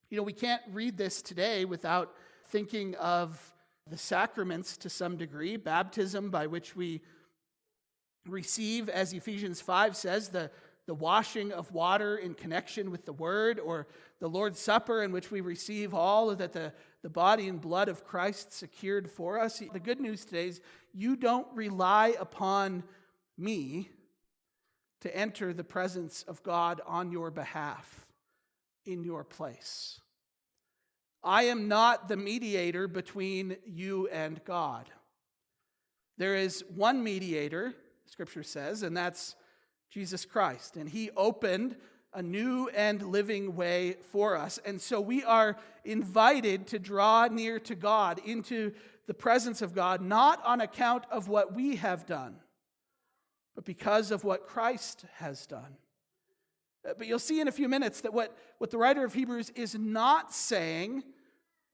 You 0.10 0.18
know, 0.18 0.24
we 0.24 0.34
can't 0.34 0.62
read 0.72 0.98
this 0.98 1.22
today 1.22 1.64
without 1.66 2.14
thinking 2.46 2.96
of 2.96 3.54
the 3.90 3.98
sacraments 3.98 4.78
to 4.78 4.90
some 4.90 5.18
degree, 5.18 5.58
baptism 5.58 6.30
by 6.30 6.48
which 6.48 6.76
we 6.76 7.02
receive, 8.28 8.90
as 8.90 9.14
Ephesians 9.14 9.62
5 9.62 9.96
says, 9.96 10.30
the, 10.30 10.52
the 10.86 10.94
washing 10.94 11.52
of 11.52 11.72
water 11.72 12.18
in 12.18 12.34
connection 12.34 12.92
with 12.92 13.06
the 13.06 13.14
word, 13.14 13.60
or 13.60 13.88
the 14.20 14.28
Lord's 14.28 14.60
Supper 14.60 15.04
in 15.04 15.12
which 15.12 15.32
we 15.32 15.42
receive 15.42 15.94
all 15.94 16.36
that 16.36 16.54
the, 16.54 16.74
the 17.04 17.10
body 17.10 17.48
and 17.48 17.62
blood 17.62 17.90
of 17.90 18.04
Christ 18.04 18.54
secured 18.54 19.10
for 19.10 19.40
us. 19.40 19.62
The 19.72 19.80
good 19.80 20.00
news 20.00 20.26
today 20.26 20.48
is 20.48 20.62
you 20.94 21.16
don't 21.16 21.48
rely 21.54 22.16
upon 22.20 22.84
me 23.38 23.90
to 25.02 25.16
enter 25.16 25.54
the 25.54 25.64
presence 25.64 26.24
of 26.24 26.42
God 26.44 26.82
on 26.86 27.12
your 27.12 27.32
behalf 27.32 28.08
in 28.86 29.04
your 29.04 29.24
place. 29.24 30.00
I 31.28 31.44
am 31.44 31.68
not 31.68 32.08
the 32.08 32.16
mediator 32.16 32.88
between 32.88 33.58
you 33.66 34.08
and 34.08 34.42
God. 34.46 34.90
There 36.18 36.36
is 36.36 36.64
one 36.74 37.04
mediator, 37.04 37.74
Scripture 38.06 38.44
says, 38.44 38.82
and 38.82 38.96
that's 38.96 39.36
Jesus 39.92 40.24
Christ. 40.24 40.78
And 40.78 40.88
He 40.88 41.12
opened 41.18 41.76
a 42.14 42.22
new 42.24 42.70
and 42.70 43.02
living 43.02 43.58
way 43.58 43.98
for 44.14 44.38
us. 44.38 44.58
And 44.66 44.80
so 44.80 45.02
we 45.02 45.22
are 45.26 45.58
invited 45.84 46.66
to 46.68 46.80
draw 46.80 47.28
near 47.28 47.60
to 47.60 47.76
God 47.76 48.22
into 48.26 48.72
the 49.06 49.14
presence 49.14 49.62
of 49.62 49.76
God, 49.76 50.02
not 50.02 50.42
on 50.46 50.62
account 50.62 51.04
of 51.12 51.28
what 51.28 51.54
we 51.54 51.76
have 51.76 52.06
done, 52.06 52.38
but 53.54 53.66
because 53.66 54.12
of 54.12 54.24
what 54.24 54.48
Christ 54.48 55.04
has 55.16 55.46
done. 55.46 55.76
But 56.84 57.06
you'll 57.06 57.20
see 57.20 57.42
in 57.42 57.50
a 57.50 57.52
few 57.52 57.68
minutes 57.68 58.00
that 58.02 58.14
what, 58.14 58.34
what 58.60 58.72
the 58.72 58.78
writer 58.78 59.04
of 59.04 59.14
Hebrews 59.14 59.50
is 59.56 59.76
not 59.76 60.34
saying 60.34 61.04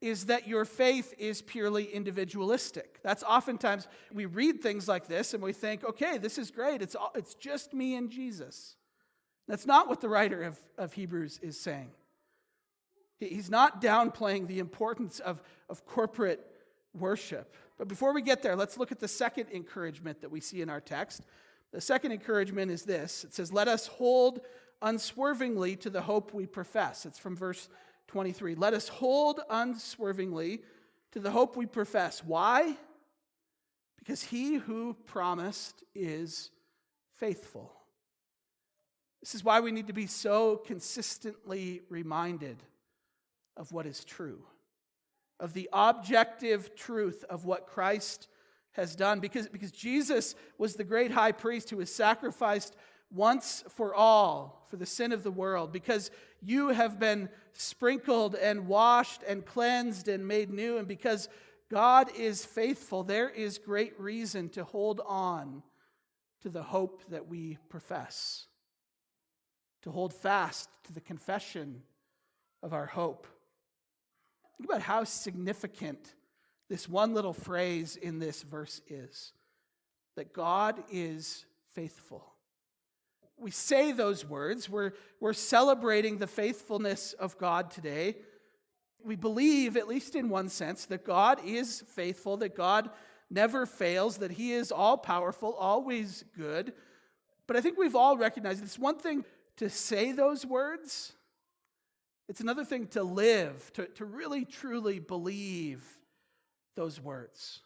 is 0.04 0.26
that 0.26 0.50
your 0.50 0.66
faith 0.66 1.14
is 1.18 1.42
purely 1.42 1.86
individualistic. 1.86 3.00
That's 3.04 3.24
oftentimes 3.24 3.88
we 4.14 4.26
read 4.26 4.62
things 4.62 4.86
like 4.86 5.08
this 5.08 5.34
and 5.34 5.42
we 5.42 5.54
think, 5.54 5.86
okay, 5.86 6.18
this 6.18 6.38
is 6.38 6.52
great. 6.52 6.82
It's, 6.82 6.98
it's 7.16 7.36
just 7.36 7.74
me 7.74 7.96
and 7.96 8.10
Jesus. 8.10 8.76
That's 9.48 9.66
not 9.66 9.88
what 9.88 10.02
the 10.02 10.10
writer 10.10 10.44
of, 10.44 10.60
of 10.78 10.92
Hebrews 10.92 11.40
is 11.42 11.58
saying. 11.58 11.90
He's 13.18 13.50
not 13.50 13.82
downplaying 13.82 14.48
the 14.48 14.60
importance 14.60 15.22
of, 15.22 15.42
of 15.70 15.86
corporate 15.86 16.46
worship. 16.94 17.56
But 17.78 17.88
before 17.88 18.14
we 18.14 18.22
get 18.22 18.44
there, 18.44 18.58
let's 18.58 18.78
look 18.78 18.92
at 18.92 19.00
the 19.00 19.08
second 19.08 19.48
encouragement 19.54 20.20
that 20.20 20.32
we 20.32 20.42
see 20.42 20.62
in 20.62 20.70
our 20.70 20.82
text. 20.82 21.22
The 21.72 21.80
second 21.80 22.12
encouragement 22.12 22.72
is 22.72 22.84
this 22.84 23.24
it 23.24 23.34
says, 23.34 23.54
Let 23.54 23.70
us 23.70 23.88
hold 23.88 24.42
unswervingly 24.82 25.78
to 25.78 25.90
the 25.90 26.02
hope 26.02 26.34
we 26.34 26.46
profess. 26.46 27.06
It's 27.06 27.20
from 27.20 27.38
verse 27.38 27.70
23. 28.08 28.56
Let 28.56 28.74
us 28.74 28.88
hold 28.88 29.40
unswervingly 29.50 30.62
to 31.14 31.20
the 31.20 31.32
hope 31.32 31.56
we 31.56 31.66
profess. 31.66 32.24
Why? 32.24 32.76
Because 33.98 34.24
he 34.24 34.56
who 34.56 34.96
promised 35.06 35.84
is 35.96 36.50
faithful. 37.14 37.72
This 39.22 39.36
is 39.36 39.44
why 39.44 39.62
we 39.62 39.72
need 39.72 39.88
to 39.88 39.94
be 39.94 40.08
so 40.08 40.58
consistently 40.58 41.82
reminded 41.90 42.58
of 43.56 43.72
what 43.72 43.86
is 43.86 44.04
true, 44.04 44.44
of 45.40 45.54
the 45.54 45.70
objective 45.72 46.76
truth 46.76 47.24
of 47.30 47.46
what 47.46 47.68
Christ 47.68 48.28
has 48.74 48.96
done. 48.96 49.22
Because, 49.22 49.48
because 49.48 49.72
Jesus 49.72 50.36
was 50.58 50.76
the 50.76 50.84
great 50.84 51.12
high 51.12 51.32
priest 51.32 51.70
who 51.70 51.78
was 51.78 51.94
sacrificed 51.94 52.76
once 53.14 53.64
for 53.70 53.94
all 53.94 54.66
for 54.70 54.78
the 54.78 54.86
sin 54.86 55.12
of 55.12 55.24
the 55.24 55.32
world, 55.32 55.72
because 55.72 56.10
you 56.42 56.70
have 56.70 57.00
been 57.00 57.30
sprinkled 57.54 58.36
and 58.36 58.68
washed 58.68 59.22
and 59.28 59.46
cleansed 59.46 60.08
and 60.08 60.28
made 60.28 60.50
new, 60.50 60.78
and 60.78 60.88
because 60.88 61.30
God 61.70 62.10
is 62.18 62.44
faithful, 62.44 63.04
there 63.04 63.30
is 63.30 63.58
great 63.60 64.00
reason 64.00 64.50
to 64.50 64.64
hold 64.64 65.00
on 65.06 65.64
to 66.42 66.50
the 66.50 66.64
hope 66.64 67.04
that 67.10 67.28
we 67.28 67.58
profess, 67.70 68.48
to 69.84 69.92
hold 69.92 70.14
fast 70.14 70.68
to 70.86 70.94
the 70.94 71.02
confession 71.02 71.84
of 72.62 72.74
our 72.74 72.88
hope. 72.88 73.28
Think 74.58 74.70
about 74.70 74.82
how 74.82 75.04
significant 75.04 76.16
this 76.70 76.90
one 76.90 77.14
little 77.14 77.34
phrase 77.34 77.96
in 77.96 78.20
this 78.20 78.42
verse 78.42 78.82
is 78.90 79.34
that 80.16 80.34
God 80.34 80.84
is 80.92 81.46
faithful 81.74 82.33
we 83.38 83.52
say 83.52 83.92
those 83.92 84.26
words. 84.26 84.70
We're, 84.70 84.92
we're 85.20 85.34
celebrating 85.34 86.18
the 86.18 86.28
faithfulness 86.28 87.14
of 87.14 87.38
God 87.38 87.72
today. 87.72 88.18
We 89.04 89.16
believe, 89.16 89.76
at 89.76 89.88
least 89.88 90.16
in 90.16 90.30
one 90.30 90.50
sense, 90.50 90.86
that 90.86 91.06
God 91.06 91.40
is 91.46 91.84
faithful, 91.90 92.38
that 92.38 92.56
God 92.56 92.90
never 93.30 93.66
fails, 93.66 94.18
that 94.18 94.32
He 94.32 94.54
is 94.54 94.72
all 94.72 94.98
powerful, 94.98 95.54
always 95.54 96.24
good. 96.38 96.74
But 97.48 97.58
I 97.58 97.62
think 97.62 97.78
we've 97.78 97.96
all 97.96 98.18
recognized 98.18 98.64
it's 98.64 98.80
one 98.80 98.98
thing 98.98 99.26
to 99.58 99.70
say 99.70 100.12
those 100.12 100.46
words, 100.46 101.14
it's 102.30 102.40
another 102.40 102.64
thing 102.64 102.88
to 102.88 103.04
live, 103.04 103.72
to, 103.74 103.86
to 103.88 104.06
really 104.06 104.46
truly 104.46 105.00
believe 105.00 105.84
those 106.76 107.00
words. 107.02 107.60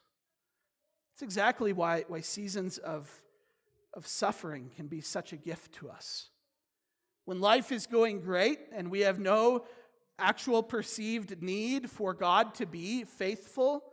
It's 1.13 1.21
exactly 1.21 1.73
why, 1.73 2.05
why 2.07 2.21
seasons 2.21 2.77
of 2.77 3.09
of 3.97 4.07
suffering 4.07 4.69
can 4.75 4.87
be 4.87 5.01
such 5.01 5.33
a 5.33 5.35
gift 5.35 5.73
to 5.73 5.89
us. 5.89 6.29
When 7.25 7.41
life 7.41 7.71
is 7.71 7.87
going 7.87 8.21
great 8.21 8.59
and 8.71 8.89
we 8.91 9.01
have 9.01 9.19
no 9.19 9.65
actual 10.19 10.63
perceived 10.63 11.41
need 11.41 11.89
for 11.89 12.13
God 12.13 12.53
to 12.55 12.65
be 12.65 13.03
faithful, 13.03 13.83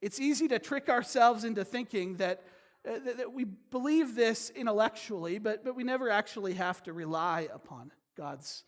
it's 0.00 0.20
easy 0.20 0.46
to 0.48 0.58
trick 0.58 0.88
ourselves 0.88 1.44
into 1.44 1.64
thinking 1.64 2.16
that, 2.18 2.44
uh, 2.88 2.98
that 3.16 3.32
we 3.32 3.44
believe 3.44 4.14
this 4.14 4.50
intellectually, 4.50 5.38
but, 5.38 5.64
but 5.64 5.74
we 5.74 5.82
never 5.82 6.10
actually 6.10 6.54
have 6.54 6.82
to 6.84 6.92
rely 6.92 7.48
upon 7.52 7.90
God's 8.16 8.64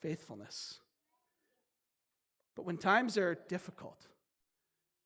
faithfulness. 0.00 0.80
But 2.56 2.64
when 2.64 2.78
times 2.78 3.18
are 3.18 3.38
difficult, 3.48 4.08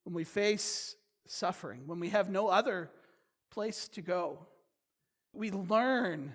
when 0.05 0.15
we 0.15 0.25
face 0.25 0.95
suffering, 1.27 1.83
when 1.87 1.99
we 1.99 2.11
have 2.11 2.31
no 2.31 2.47
other 2.47 2.91
place 3.51 3.89
to 3.89 4.03
go, 4.03 4.47
we 5.37 5.51
learn, 5.51 6.35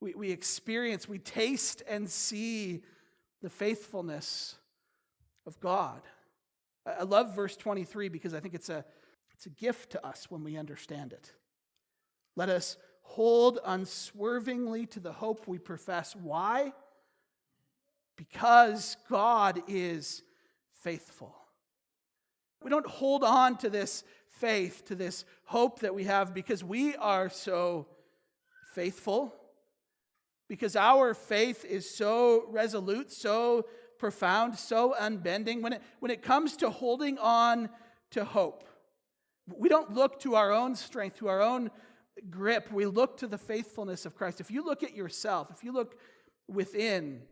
we, 0.00 0.14
we 0.14 0.30
experience, 0.30 1.08
we 1.08 1.18
taste 1.18 1.82
and 1.88 2.08
see 2.08 2.82
the 3.42 3.50
faithfulness 3.50 4.56
of 5.46 5.58
God. 5.60 6.00
I 6.86 7.02
love 7.02 7.34
verse 7.34 7.56
23 7.56 8.08
because 8.08 8.34
I 8.34 8.40
think 8.40 8.54
it's 8.54 8.68
a, 8.68 8.84
it's 9.34 9.46
a 9.46 9.50
gift 9.50 9.90
to 9.92 10.06
us 10.06 10.26
when 10.30 10.44
we 10.44 10.56
understand 10.56 11.12
it. 11.12 11.32
Let 12.36 12.48
us 12.48 12.76
hold 13.02 13.58
unswervingly 13.64 14.86
to 14.86 15.00
the 15.00 15.12
hope 15.12 15.46
we 15.46 15.58
profess. 15.58 16.16
Why? 16.16 16.72
Because 18.16 18.96
God 19.08 19.62
is 19.68 20.22
faithful. 20.82 21.34
We 22.62 22.70
don't 22.70 22.86
hold 22.86 23.24
on 23.24 23.56
to 23.58 23.70
this 23.70 24.04
faith, 24.28 24.84
to 24.86 24.94
this 24.94 25.24
hope 25.44 25.80
that 25.80 25.94
we 25.94 26.04
have 26.04 26.32
because 26.32 26.64
we 26.64 26.94
are 26.96 27.28
so 27.28 27.86
faithful 28.74 29.34
because 30.48 30.76
our 30.76 31.14
faith 31.14 31.64
is 31.64 31.88
so 31.88 32.44
resolute, 32.48 33.12
so 33.12 33.66
profound, 33.98 34.58
so 34.58 34.94
unbending. 34.98 35.62
When 35.62 35.74
it, 35.74 35.82
when 36.00 36.10
it 36.10 36.22
comes 36.22 36.56
to 36.58 36.70
holding 36.70 37.18
on 37.18 37.68
to 38.10 38.24
hope, 38.24 38.64
we 39.56 39.68
don't 39.68 39.94
look 39.94 40.20
to 40.20 40.34
our 40.34 40.52
own 40.52 40.74
strength, 40.74 41.18
to 41.18 41.28
our 41.28 41.40
own 41.40 41.70
grip. 42.30 42.70
We 42.72 42.86
look 42.86 43.16
to 43.18 43.26
the 43.26 43.38
faithfulness 43.38 44.06
of 44.06 44.14
Christ. 44.14 44.40
If 44.40 44.50
you 44.50 44.64
look 44.64 44.82
at 44.82 44.94
yourself, 44.94 45.50
if 45.50 45.64
you 45.64 45.72
look 45.72 45.98
within 46.48 47.22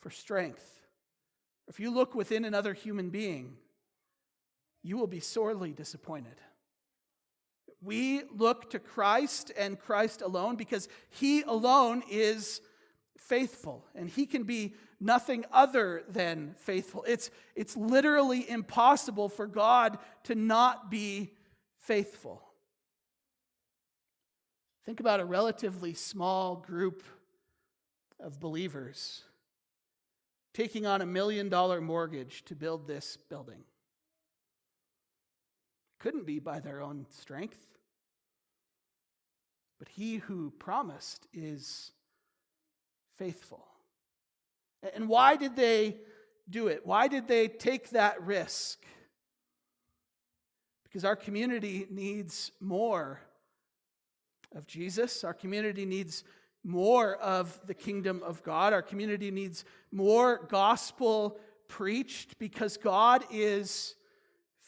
for 0.00 0.10
strength, 0.10 0.80
if 1.68 1.80
you 1.80 1.90
look 1.90 2.14
within 2.14 2.44
another 2.44 2.74
human 2.74 3.10
being, 3.10 3.56
you 4.82 4.96
will 4.96 5.06
be 5.06 5.20
sorely 5.20 5.72
disappointed. 5.72 6.36
We 7.80 8.22
look 8.36 8.70
to 8.70 8.78
Christ 8.78 9.52
and 9.56 9.78
Christ 9.78 10.22
alone 10.22 10.56
because 10.56 10.88
He 11.10 11.42
alone 11.42 12.02
is 12.10 12.60
faithful 13.16 13.84
and 13.94 14.08
He 14.08 14.26
can 14.26 14.44
be 14.44 14.74
nothing 15.00 15.44
other 15.52 16.02
than 16.08 16.54
faithful. 16.58 17.04
It's, 17.06 17.30
it's 17.54 17.76
literally 17.76 18.48
impossible 18.48 19.28
for 19.28 19.46
God 19.46 19.98
to 20.24 20.34
not 20.34 20.90
be 20.90 21.32
faithful. 21.78 22.42
Think 24.84 25.00
about 25.00 25.20
a 25.20 25.24
relatively 25.24 25.94
small 25.94 26.56
group 26.56 27.02
of 28.18 28.40
believers 28.40 29.22
taking 30.54 30.86
on 30.86 31.00
a 31.00 31.06
million 31.06 31.48
dollar 31.48 31.80
mortgage 31.80 32.44
to 32.46 32.56
build 32.56 32.88
this 32.88 33.16
building. 33.28 33.62
Couldn't 35.98 36.26
be 36.26 36.38
by 36.38 36.60
their 36.60 36.80
own 36.80 37.06
strength. 37.10 37.66
But 39.78 39.88
he 39.88 40.16
who 40.16 40.50
promised 40.58 41.26
is 41.32 41.92
faithful. 43.16 43.64
And 44.94 45.08
why 45.08 45.36
did 45.36 45.56
they 45.56 45.96
do 46.48 46.68
it? 46.68 46.86
Why 46.86 47.08
did 47.08 47.28
they 47.28 47.48
take 47.48 47.90
that 47.90 48.22
risk? 48.22 48.78
Because 50.84 51.04
our 51.04 51.16
community 51.16 51.86
needs 51.90 52.52
more 52.60 53.20
of 54.54 54.66
Jesus. 54.66 55.24
Our 55.24 55.34
community 55.34 55.84
needs 55.84 56.24
more 56.64 57.16
of 57.16 57.60
the 57.66 57.74
kingdom 57.74 58.22
of 58.24 58.42
God. 58.42 58.72
Our 58.72 58.82
community 58.82 59.30
needs 59.30 59.64
more 59.92 60.46
gospel 60.48 61.38
preached 61.68 62.38
because 62.38 62.76
God 62.76 63.24
is 63.30 63.94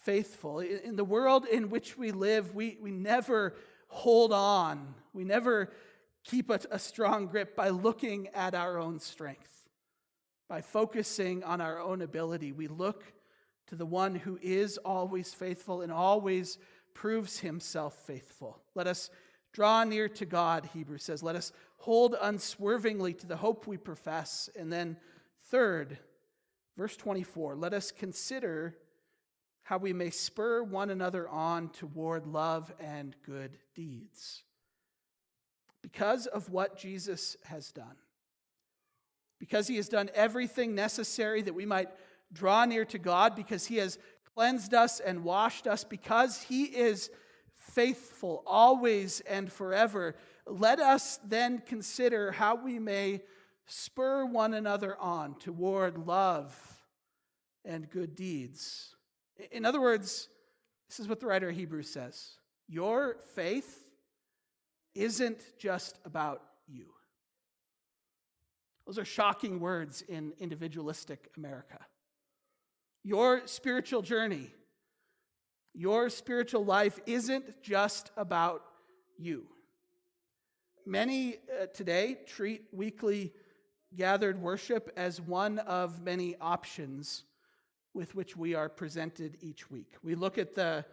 faithful. 0.02 0.60
In 0.60 0.96
the 0.96 1.04
world 1.04 1.46
in 1.46 1.70
which 1.70 1.96
we 1.98 2.10
live, 2.10 2.54
we, 2.54 2.78
we 2.80 2.90
never 2.90 3.54
hold 3.88 4.32
on. 4.32 4.94
We 5.12 5.24
never 5.24 5.72
keep 6.24 6.50
a, 6.50 6.60
a 6.70 6.78
strong 6.78 7.26
grip 7.26 7.56
by 7.56 7.70
looking 7.70 8.28
at 8.28 8.54
our 8.54 8.78
own 8.78 8.98
strength, 8.98 9.68
by 10.48 10.60
focusing 10.60 11.44
on 11.44 11.60
our 11.60 11.80
own 11.80 12.02
ability. 12.02 12.52
We 12.52 12.68
look 12.68 13.04
to 13.68 13.76
the 13.76 13.86
one 13.86 14.14
who 14.14 14.38
is 14.42 14.78
always 14.78 15.32
faithful 15.32 15.82
and 15.82 15.92
always 15.92 16.58
proves 16.94 17.38
himself 17.38 17.94
faithful. 18.06 18.58
Let 18.74 18.86
us 18.86 19.10
draw 19.52 19.84
near 19.84 20.08
to 20.08 20.26
God, 20.26 20.68
Hebrews 20.72 21.04
says. 21.04 21.22
Let 21.22 21.36
us 21.36 21.52
hold 21.78 22.16
unswervingly 22.20 23.14
to 23.14 23.26
the 23.26 23.36
hope 23.36 23.66
we 23.66 23.76
profess. 23.76 24.50
And 24.58 24.72
then, 24.72 24.96
third, 25.44 25.98
verse 26.76 26.96
24, 26.96 27.56
let 27.56 27.72
us 27.72 27.90
consider 27.90 28.76
how 29.70 29.78
we 29.78 29.92
may 29.92 30.11
spur 30.11 30.64
one 30.64 30.90
another 30.90 31.28
on 31.28 31.68
toward 31.68 32.26
love 32.26 32.72
and 32.80 33.14
good 33.24 33.56
deeds. 33.76 34.42
Because 35.80 36.26
of 36.26 36.50
what 36.50 36.76
Jesus 36.76 37.37
has 37.44 37.70
done. 37.70 37.94
Because 39.38 39.68
he 39.68 39.76
has 39.76 39.88
done 39.88 40.11
everything 40.12 40.74
necessary 40.74 41.40
that 41.42 41.54
we 41.54 41.66
might 41.66 41.88
draw 42.33 42.64
near 42.64 42.85
to 42.87 42.98
God, 42.98 43.37
because 43.37 43.64
he 43.64 43.76
has 43.76 43.96
cleansed 44.35 44.74
us 44.74 44.98
and 44.98 45.22
washed 45.22 45.68
us, 45.68 45.85
because 45.85 46.42
he 46.42 46.64
is 46.64 47.09
faithful 47.54 48.42
always 48.48 49.20
and 49.20 49.52
forever, 49.52 50.16
let 50.48 50.80
us 50.80 51.20
then 51.24 51.62
consider 51.64 52.33
how 52.33 52.56
we 52.56 52.80
may 52.80 53.20
spur 53.66 54.24
one 54.24 54.52
another 54.52 54.96
on 54.98 55.38
toward 55.38 55.96
love 55.96 56.59
and 57.64 57.88
good 57.88 58.16
deeds. 58.16 58.96
In 59.50 59.64
other 59.64 59.81
words, 59.81 60.29
this 60.88 61.00
is 61.00 61.09
what 61.09 61.20
the 61.20 61.26
writer 61.26 61.48
of 61.48 61.57
Hebrews 61.57 61.90
says 61.90 62.37
Your 62.68 63.16
faith 63.35 63.87
isn't 64.94 65.40
just 65.59 65.98
about 66.05 66.42
you. 66.66 66.87
Those 68.87 68.98
are 68.98 69.05
shocking 69.05 69.61
words 69.61 70.03
in 70.03 70.33
individualistic 70.38 71.31
America. 71.37 71.79
Your 73.05 73.46
spiritual 73.46 74.03
journey, 74.03 74.50
your 75.74 76.11
spiritual 76.11 76.64
life 76.64 76.98
isn't 77.07 77.62
just 77.62 78.11
about 78.16 78.62
you. 79.16 79.46
Many 80.85 81.37
uh, 81.37 81.66
today 81.66 82.18
treat 82.26 82.64
weekly 82.72 83.33
gathered 83.94 84.40
worship 84.40 84.92
as 84.96 85.20
one 85.20 85.59
of 85.61 86.03
many 86.03 86.37
options 86.40 87.24
with 87.94 88.14
which 88.14 88.37
we 88.37 88.55
are 88.55 88.68
presented 88.68 89.37
each 89.40 89.70
week. 89.70 89.94
We 90.03 90.14
look 90.14 90.38
at 90.38 90.55
the 90.55 90.85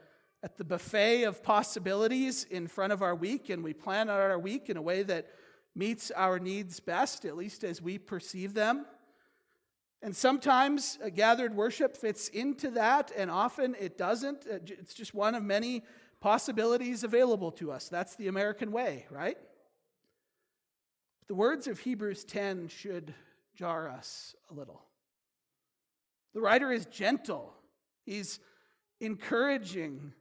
at 0.44 0.58
the 0.58 0.64
buffet 0.64 1.24
of 1.24 1.42
possibilities 1.42 2.44
in 2.44 2.68
front 2.68 2.94
of 2.94 3.02
our 3.02 3.16
week 3.16 3.50
and 3.50 3.64
we 3.64 3.74
plan 3.74 4.08
out 4.08 4.20
our 4.20 4.38
week 4.38 4.70
in 4.70 4.78
a 4.78 4.82
way 4.82 5.02
that 5.02 5.28
meets 5.76 6.12
our 6.12 6.40
needs 6.40 6.80
best, 6.80 7.26
at 7.26 7.36
least 7.36 7.64
as 7.64 7.82
we 7.82 7.98
perceive 7.98 8.54
them. 8.54 8.86
And 10.02 10.16
sometimes 10.16 10.98
a 11.02 11.10
gathered 11.10 11.56
worship 11.56 11.98
fits 11.98 12.30
into 12.30 12.70
that, 12.72 13.12
and 13.16 13.32
often 13.32 13.76
it 13.80 13.98
doesn't. 13.98 14.46
Uh, 14.46 14.60
it's 14.66 14.94
just 14.94 15.14
one 15.14 15.34
of 15.34 15.44
many 15.44 15.84
possibilities 16.20 17.04
available 17.04 17.52
to 17.54 17.72
us. 17.72 17.90
That's 17.90 18.16
the 18.16 18.28
American 18.28 18.72
way, 18.72 19.06
right? 19.10 19.38
The 21.28 21.36
words 21.36 21.68
of 21.68 21.80
Hebrews 21.80 22.24
10 22.26 22.68
should 22.68 23.14
jar 23.56 23.90
us 23.90 24.36
a 24.50 24.54
little. 24.54 24.84
The 26.38 26.44
writer 26.44 26.72
is 26.72 26.86
gentle, 26.86 27.52
he's 28.06 28.40
encouraging 29.02 30.14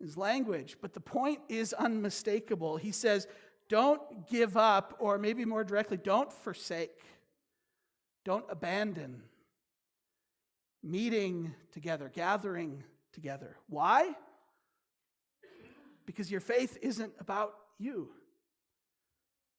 his 0.00 0.16
language, 0.16 0.78
but 0.80 0.94
the 0.94 1.00
point 1.00 1.40
is 1.50 1.74
unmistakable. 1.74 2.78
He 2.78 2.92
says, 2.92 3.26
Don't 3.68 4.26
give 4.26 4.56
up, 4.56 4.96
or 4.98 5.18
maybe 5.18 5.44
more 5.44 5.64
directly, 5.64 5.98
don't 5.98 6.32
forsake, 6.32 7.02
don't 8.24 8.46
abandon 8.48 9.20
meeting 10.82 11.54
together, 11.72 12.10
gathering 12.14 12.82
together. 13.12 13.58
Why? 13.68 14.14
Because 16.06 16.30
your 16.30 16.40
faith 16.40 16.78
isn't 16.80 17.12
about 17.20 17.52
you. 17.78 18.08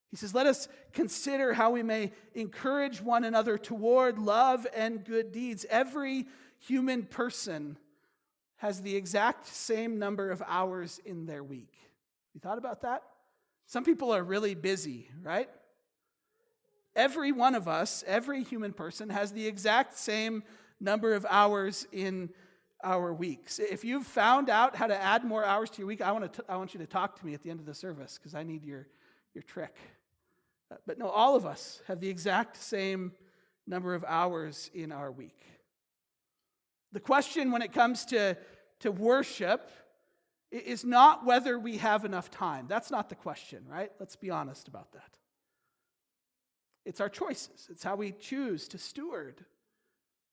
He 0.10 0.18
says, 0.18 0.34
Let 0.34 0.48
us 0.48 0.68
consider 0.94 1.54
how 1.54 1.72
we 1.72 1.84
may 1.84 2.12
encourage 2.34 3.02
one 3.02 3.24
another 3.24 3.58
toward 3.58 4.18
love 4.18 4.66
and 4.76 5.04
good 5.04 5.32
deeds. 5.32 5.66
Every 5.70 6.28
human 6.60 7.04
person 7.04 7.78
has 8.58 8.82
the 8.82 8.96
exact 8.96 9.48
same 9.48 10.00
number 10.00 10.32
of 10.32 10.44
hours 10.46 11.00
in 11.06 11.26
their 11.26 11.44
week. 11.44 11.74
You 12.34 12.42
thought 12.42 12.58
about 12.58 12.82
that? 12.82 13.04
Some 13.68 13.84
people 13.84 14.14
are 14.14 14.24
really 14.24 14.56
busy, 14.56 15.10
right? 15.22 15.50
Every 16.96 17.32
one 17.32 17.56
of 17.56 17.68
us, 17.68 18.04
every 18.08 18.44
human 18.44 18.74
person, 18.74 19.10
has 19.10 19.32
the 19.32 19.48
exact 19.48 19.98
same 19.98 20.44
number 20.80 21.14
of 21.14 21.26
hours 21.30 21.88
in 21.92 22.32
our 22.84 23.14
weeks. 23.14 23.60
If 23.60 23.86
you've 23.86 24.06
found 24.06 24.50
out 24.50 24.76
how 24.76 24.88
to 24.88 25.00
add 25.00 25.24
more 25.24 25.46
hours 25.46 25.70
to 25.72 25.80
your 25.80 25.88
week, 25.88 26.02
I 26.02 26.12
want, 26.12 26.34
to 26.34 26.44
want 26.50 26.74
you 26.74 26.80
to 26.80 26.88
talk 26.88 27.20
to 27.20 27.26
me 27.26 27.34
at 27.34 27.44
the 27.44 27.50
end 27.50 27.60
of 27.60 27.66
the 27.66 27.74
service 27.74 28.18
because 28.18 28.34
I 28.34 28.44
need 28.44 28.64
your, 28.64 28.88
your 29.34 29.44
trick. 29.44 29.76
But 30.86 30.98
no, 30.98 31.08
all 31.10 31.36
of 31.36 31.46
us 31.46 31.82
have 31.88 32.00
the 32.00 32.10
exact 32.10 32.58
same 32.58 33.14
number 33.66 33.96
of 33.96 34.04
hours 34.08 34.70
in 34.74 34.92
our 34.92 35.12
week. 35.12 35.46
The 36.92 37.00
question 37.00 37.52
when 37.52 37.62
it 37.62 37.74
comes 37.74 38.06
to, 38.06 38.38
to 38.80 38.92
worship 38.92 39.70
is 40.52 40.84
not 40.84 41.26
whether 41.26 41.60
we 41.60 41.78
have 41.78 42.06
enough 42.06 42.32
time. 42.32 42.66
That's 42.68 42.90
not 42.90 43.10
the 43.10 43.16
question, 43.16 43.66
right? 43.68 43.92
Let's 44.00 44.16
be 44.16 44.32
honest 44.32 44.68
about 44.68 44.92
that. 44.94 45.18
It's 46.86 47.02
our 47.02 47.10
choices, 47.10 47.68
it's 47.70 47.84
how 47.84 47.96
we 47.96 48.12
choose 48.12 48.68
to 48.70 48.78
steward 48.78 49.46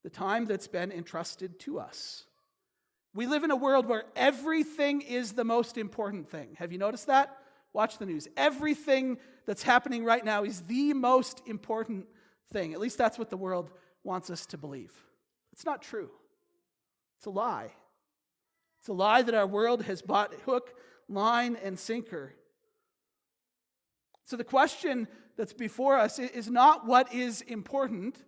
the 0.03 0.11
time 0.11 0.46
that's 0.46 0.68
been 0.68 0.92
entrusted 0.92 1.59
to 1.61 1.81
us. 1.81 2.25
We 3.12 3.27
live 3.27 3.44
in 3.44 3.51
a 3.51 3.57
world 3.57 3.87
where 3.87 4.05
everything 4.14 5.01
is 5.01 5.33
the 5.33 5.44
most 5.44 5.77
important 5.77 6.29
thing. 6.31 6.57
Have 6.59 6.72
you 6.72 6.79
noticed 6.79 7.09
that? 7.09 7.37
Watch 7.77 7.99
the 7.99 8.07
news. 8.07 8.27
Everything 8.39 9.19
that's 9.45 9.62
happening 9.62 10.03
right 10.03 10.25
now 10.25 10.45
is 10.45 10.62
the 10.62 10.95
most 10.95 11.43
important 11.45 12.07
thing. 12.51 12.73
At 12.73 12.81
least 12.81 12.97
that's 12.97 13.19
what 13.19 13.29
the 13.29 13.37
world 13.37 13.71
wants 14.03 14.31
us 14.31 14.47
to 14.47 14.57
believe. 14.57 14.95
It's 15.53 15.67
not 15.67 15.83
true, 15.83 16.09
it's 17.19 17.27
a 17.27 17.31
lie. 17.31 17.73
It's 18.81 18.89
a 18.89 18.95
lie 18.95 19.21
that 19.21 19.35
our 19.35 19.47
world 19.47 19.83
has 19.83 20.01
bought 20.01 20.33
hook, 20.47 20.73
line, 21.07 21.55
and 21.62 21.79
sinker. 21.79 22.33
So 24.25 24.39
the 24.39 24.45
question 24.45 25.07
that's 25.37 25.53
before 25.53 25.99
us 25.99 26.19
is 26.19 26.49
not 26.49 26.87
what 26.87 27.12
is 27.12 27.43
important, 27.43 28.25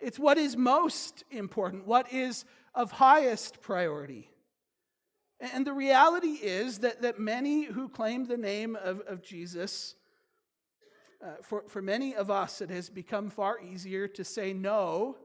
it's 0.00 0.18
what 0.18 0.38
is 0.38 0.56
most 0.56 1.22
important, 1.30 1.86
what 1.86 2.10
is 2.14 2.46
of 2.74 2.92
highest 2.92 3.60
priority. 3.60 4.30
And 5.40 5.66
the 5.66 5.72
reality 5.72 6.38
is 6.42 6.80
that, 6.80 7.02
that 7.02 7.18
many 7.18 7.64
who 7.64 7.88
claim 7.88 8.26
the 8.26 8.36
name 8.36 8.76
of, 8.76 9.00
of 9.06 9.22
Jesus, 9.22 9.94
uh, 11.24 11.34
for, 11.42 11.64
for 11.68 11.80
many 11.80 12.14
of 12.14 12.30
us, 12.30 12.60
it 12.60 12.70
has 12.70 12.90
become 12.90 13.30
far 13.30 13.60
easier 13.60 14.08
to 14.08 14.24
say 14.24 14.52
no 14.52 15.16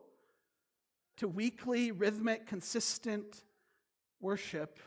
to 1.17 1.27
weekly, 1.27 1.91
rhythmic, 1.91 2.47
consistent 2.47 3.43
worship 4.19 4.79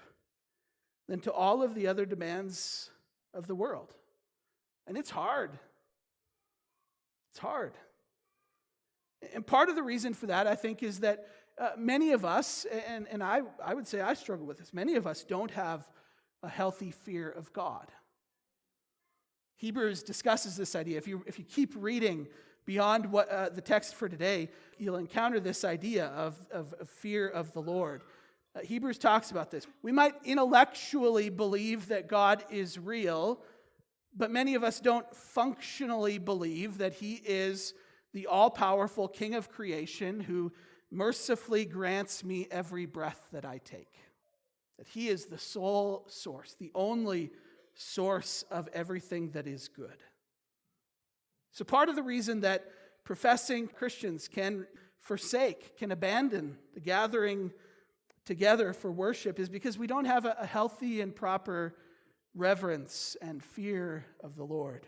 than 1.09 1.21
to 1.21 1.33
all 1.33 1.63
of 1.63 1.75
the 1.75 1.87
other 1.87 2.05
demands 2.05 2.91
of 3.35 3.47
the 3.47 3.55
world. 3.55 3.95
And 4.87 4.97
it's 4.97 5.11
hard. 5.11 5.59
It's 7.31 7.39
hard. 7.39 7.75
And 9.35 9.47
part 9.47 9.69
of 9.69 9.77
the 9.77 9.83
reason 9.83 10.15
for 10.15 10.27
that, 10.27 10.47
I 10.47 10.55
think, 10.55 10.83
is 10.83 11.01
that 11.01 11.27
uh, 11.59 11.71
many 11.77 12.13
of 12.13 12.25
us, 12.25 12.67
and, 12.89 13.07
and 13.09 13.23
I, 13.23 13.41
I 13.65 13.75
would 13.75 13.87
say 13.87 14.01
I 14.01 14.15
struggle 14.15 14.47
with 14.47 14.59
this, 14.59 14.75
many 14.75 14.97
of 14.97 15.07
us 15.07 15.25
don't 15.25 15.51
have 15.53 15.89
a 16.43 16.49
healthy 16.49 16.91
fear 16.91 17.31
of 17.31 17.53
God. 17.53 17.87
Hebrews 19.57 20.03
discusses 20.03 20.57
this 20.57 20.77
idea. 20.77 20.99
If 20.99 21.09
you, 21.09 21.25
if 21.27 21.39
you 21.39 21.45
keep 21.45 21.73
reading 21.77 22.29
beyond 22.67 23.11
what 23.11 23.31
uh, 23.31 23.49
the 23.49 23.63
text 23.63 23.95
for 23.95 24.09
today, 24.09 24.51
you'll 24.77 24.97
encounter 24.97 25.41
this 25.41 25.65
idea 25.65 26.07
of, 26.09 26.37
of, 26.51 26.75
of 26.75 26.91
fear 26.91 27.27
of 27.27 27.53
the 27.53 27.63
Lord. 27.63 28.03
Uh, 28.55 28.61
Hebrews 28.61 28.99
talks 28.99 29.31
about 29.31 29.51
this. 29.51 29.67
We 29.83 29.93
might 29.93 30.15
intellectually 30.25 31.31
believe 31.31 31.89
that 31.89 32.09
God 32.09 32.45
is 32.51 32.79
real, 32.79 33.41
but 34.15 34.31
many 34.31 34.55
of 34.55 34.65
us 34.65 34.81
don't 34.81 35.11
functionally 35.15 36.19
believe 36.19 36.79
that 36.79 36.95
He 36.95 37.15
is 37.25 37.73
the 38.13 38.27
all 38.27 38.51
powerful 38.51 39.09
King 39.09 39.35
of 39.35 39.51
creation 39.51 40.21
who 40.21 40.53
mercifully 40.97 41.65
grants 41.65 42.25
me 42.25 42.49
every 42.51 42.87
breath 42.87 43.29
that 43.33 43.45
I 43.45 43.59
take. 43.59 43.93
That 44.79 44.89
He 44.89 45.09
is 45.09 45.27
the 45.27 45.39
sole 45.39 46.05
source, 46.09 46.57
the 46.59 46.73
only 46.75 47.31
source 47.75 48.45
of 48.51 48.69
everything 48.73 49.31
that 49.31 49.47
is 49.47 49.69
good. 49.69 50.03
So, 51.53 51.65
part 51.65 51.89
of 51.89 51.97
the 51.97 52.03
reason 52.03 52.41
that 52.41 52.65
professing 53.05 53.69
Christians 53.69 54.29
can 54.29 54.67
forsake, 55.01 55.77
can 55.79 55.93
abandon 55.93 56.59
the 56.75 56.81
gathering 56.81 57.53
together 58.25 58.73
for 58.73 58.91
worship 58.91 59.39
is 59.39 59.49
because 59.49 59.79
we 59.79 59.87
don't 59.87 60.05
have 60.05 60.25
a 60.25 60.45
healthy 60.45 61.01
and 61.01 61.15
proper 61.15 61.77
reverence 62.35 63.17
and 63.23 63.43
fear 63.43 64.05
of 64.23 64.37
the 64.37 64.45
Lord. 64.45 64.87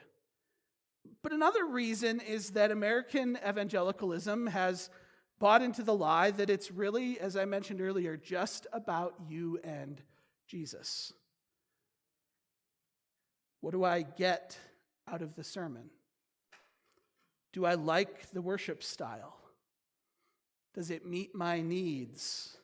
But 1.23 1.33
another 1.33 1.65
reason 1.65 2.21
is 2.21 2.51
that 2.51 2.71
American 2.71 3.39
evangelicalism 3.49 4.49
has 4.49 4.91
bought 5.39 5.63
into 5.63 5.83
the 5.83 5.95
lie 5.95 6.31
that 6.33 6.51
it's 6.51 6.71
really, 6.71 7.19
as 7.21 7.37
I 7.37 7.45
mentioned 7.45 7.81
earlier, 7.81 8.17
just 8.17 8.67
about 8.73 9.15
you 9.29 9.59
and 9.63 10.01
Jesus. 10.47 11.13
What 13.61 13.73
do 13.73 13.85
I 13.85 14.03
get 14.03 14.59
out 15.07 15.23
of 15.23 15.35
the 15.35 15.45
sermon? 15.45 15.91
Do 17.53 17.65
I 17.65 17.75
like 17.75 18.31
the 18.31 18.43
worship 18.43 18.83
style? 18.83 19.37
Does 20.75 20.91
it 20.91 21.07
meet 21.07 21.35
my 21.35 21.61
needs? 21.61 22.57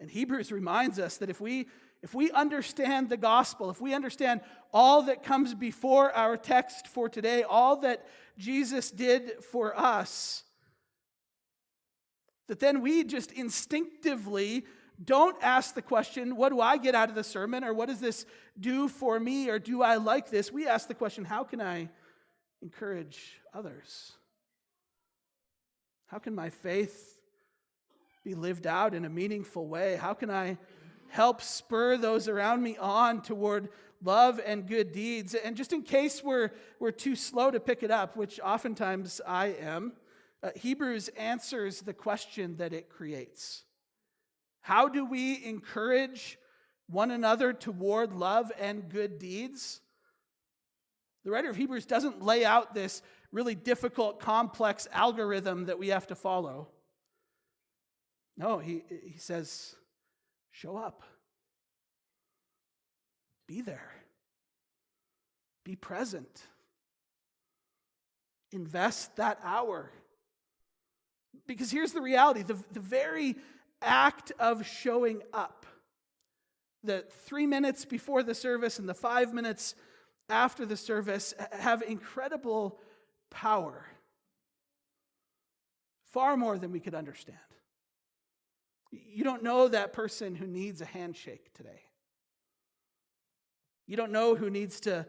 And 0.00 0.10
Hebrews 0.10 0.50
reminds 0.50 0.98
us 0.98 1.16
that 1.18 1.30
if 1.30 1.40
we 1.40 1.68
if 2.02 2.14
we 2.14 2.32
understand 2.32 3.08
the 3.08 3.16
gospel, 3.16 3.70
if 3.70 3.80
we 3.80 3.94
understand 3.94 4.40
all 4.72 5.02
that 5.04 5.22
comes 5.22 5.54
before 5.54 6.10
our 6.10 6.36
text 6.36 6.88
for 6.88 7.08
today, 7.08 7.44
all 7.44 7.76
that 7.82 8.04
Jesus 8.36 8.90
did 8.90 9.44
for 9.44 9.78
us, 9.78 10.42
that 12.48 12.60
then 12.60 12.80
we 12.80 13.04
just 13.04 13.32
instinctively 13.32 14.64
don't 15.02 15.36
ask 15.42 15.74
the 15.74 15.82
question, 15.82 16.36
what 16.36 16.50
do 16.50 16.60
I 16.60 16.76
get 16.76 16.94
out 16.94 17.08
of 17.08 17.14
the 17.14 17.24
sermon? 17.24 17.64
Or 17.64 17.72
what 17.74 17.88
does 17.88 18.00
this 18.00 18.26
do 18.58 18.88
for 18.88 19.18
me? 19.18 19.48
Or 19.48 19.58
do 19.58 19.82
I 19.82 19.96
like 19.96 20.30
this? 20.30 20.52
We 20.52 20.66
ask 20.66 20.86
the 20.88 20.94
question, 20.94 21.24
how 21.24 21.44
can 21.44 21.60
I 21.60 21.88
encourage 22.60 23.40
others? 23.52 24.12
How 26.06 26.18
can 26.18 26.34
my 26.34 26.50
faith 26.50 27.18
be 28.24 28.34
lived 28.34 28.66
out 28.66 28.94
in 28.94 29.04
a 29.04 29.08
meaningful 29.08 29.66
way? 29.66 29.96
How 29.96 30.14
can 30.14 30.30
I 30.30 30.58
help 31.08 31.42
spur 31.42 31.96
those 31.96 32.28
around 32.28 32.62
me 32.62 32.76
on 32.76 33.22
toward 33.22 33.70
love 34.04 34.40
and 34.44 34.68
good 34.68 34.92
deeds? 34.92 35.34
And 35.34 35.56
just 35.56 35.72
in 35.72 35.82
case 35.82 36.22
we're, 36.22 36.50
we're 36.78 36.92
too 36.92 37.16
slow 37.16 37.50
to 37.50 37.58
pick 37.58 37.82
it 37.82 37.90
up, 37.90 38.16
which 38.16 38.38
oftentimes 38.40 39.20
I 39.26 39.46
am, 39.46 39.94
uh, 40.42 40.50
Hebrews 40.56 41.08
answers 41.16 41.82
the 41.82 41.94
question 41.94 42.56
that 42.56 42.72
it 42.72 42.88
creates. 42.88 43.64
How 44.60 44.88
do 44.88 45.04
we 45.04 45.44
encourage 45.44 46.38
one 46.88 47.10
another 47.10 47.52
toward 47.52 48.12
love 48.12 48.50
and 48.58 48.88
good 48.88 49.18
deeds? 49.18 49.80
The 51.24 51.30
writer 51.30 51.50
of 51.50 51.56
Hebrews 51.56 51.86
doesn't 51.86 52.22
lay 52.22 52.44
out 52.44 52.74
this 52.74 53.02
really 53.30 53.54
difficult, 53.54 54.20
complex 54.20 54.88
algorithm 54.92 55.66
that 55.66 55.78
we 55.78 55.88
have 55.88 56.06
to 56.08 56.14
follow. 56.14 56.68
No, 58.36 58.58
he, 58.58 58.82
he 59.04 59.18
says, 59.18 59.74
show 60.50 60.76
up, 60.76 61.02
be 63.46 63.60
there, 63.60 63.92
be 65.64 65.76
present, 65.76 66.42
invest 68.50 69.16
that 69.16 69.38
hour. 69.44 69.90
Because 71.46 71.70
here's 71.70 71.92
the 71.92 72.00
reality 72.00 72.42
the, 72.42 72.58
the 72.72 72.80
very 72.80 73.36
act 73.80 74.32
of 74.38 74.66
showing 74.66 75.22
up. 75.32 75.66
The 76.84 77.04
three 77.26 77.46
minutes 77.46 77.84
before 77.84 78.22
the 78.22 78.34
service 78.34 78.78
and 78.78 78.88
the 78.88 78.94
five 78.94 79.32
minutes 79.32 79.74
after 80.28 80.66
the 80.66 80.76
service 80.76 81.34
have 81.52 81.82
incredible 81.82 82.78
power, 83.30 83.86
far 86.06 86.36
more 86.36 86.58
than 86.58 86.72
we 86.72 86.80
could 86.80 86.94
understand. 86.94 87.38
You 88.90 89.24
don't 89.24 89.42
know 89.42 89.68
that 89.68 89.92
person 89.92 90.34
who 90.34 90.46
needs 90.46 90.80
a 90.80 90.86
handshake 90.86 91.52
today. 91.54 91.82
You 93.86 93.96
don't 93.96 94.12
know 94.12 94.34
who 94.34 94.50
needs 94.50 94.80
to 94.80 95.06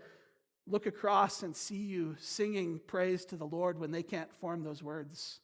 look 0.67 0.85
across 0.85 1.43
and 1.43 1.55
see 1.55 1.75
you 1.75 2.15
singing 2.19 2.79
praise 2.87 3.25
to 3.25 3.35
the 3.35 3.45
Lord 3.45 3.79
when 3.79 3.91
they 3.91 4.03
can't 4.03 4.33
form 4.33 4.63
those 4.63 4.81
words 4.81 5.39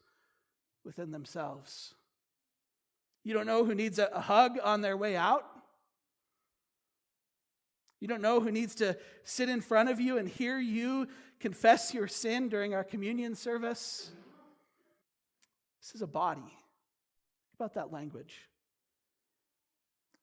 within 0.83 1.11
themselves. 1.11 1.93
You 3.23 3.33
don't 3.33 3.45
know 3.45 3.65
who 3.65 3.75
needs 3.75 3.99
a, 3.99 4.09
hug 4.19 4.57
on 4.63 4.81
their 4.81 4.97
way 4.97 5.15
out. 5.15 5.45
You 7.99 8.07
don't 8.07 8.21
know 8.21 8.39
who 8.39 8.51
needs 8.51 8.75
to 8.75 8.97
sit 9.23 9.49
in 9.49 9.61
front 9.61 9.89
of 9.89 9.99
you 9.99 10.17
and 10.17 10.27
hear 10.27 10.57
you 10.57 11.07
confess 11.39 11.93
your 11.93 12.07
sin 12.07 12.49
during 12.49 12.73
our 12.73 12.83
communion 12.83 13.35
service. 13.35 14.09
This 15.81 15.95
is 15.95 16.01
a 16.01 16.07
body. 16.07 16.41
Think 16.41 17.59
about 17.59 17.73
that 17.73 17.91
language. 17.91 18.35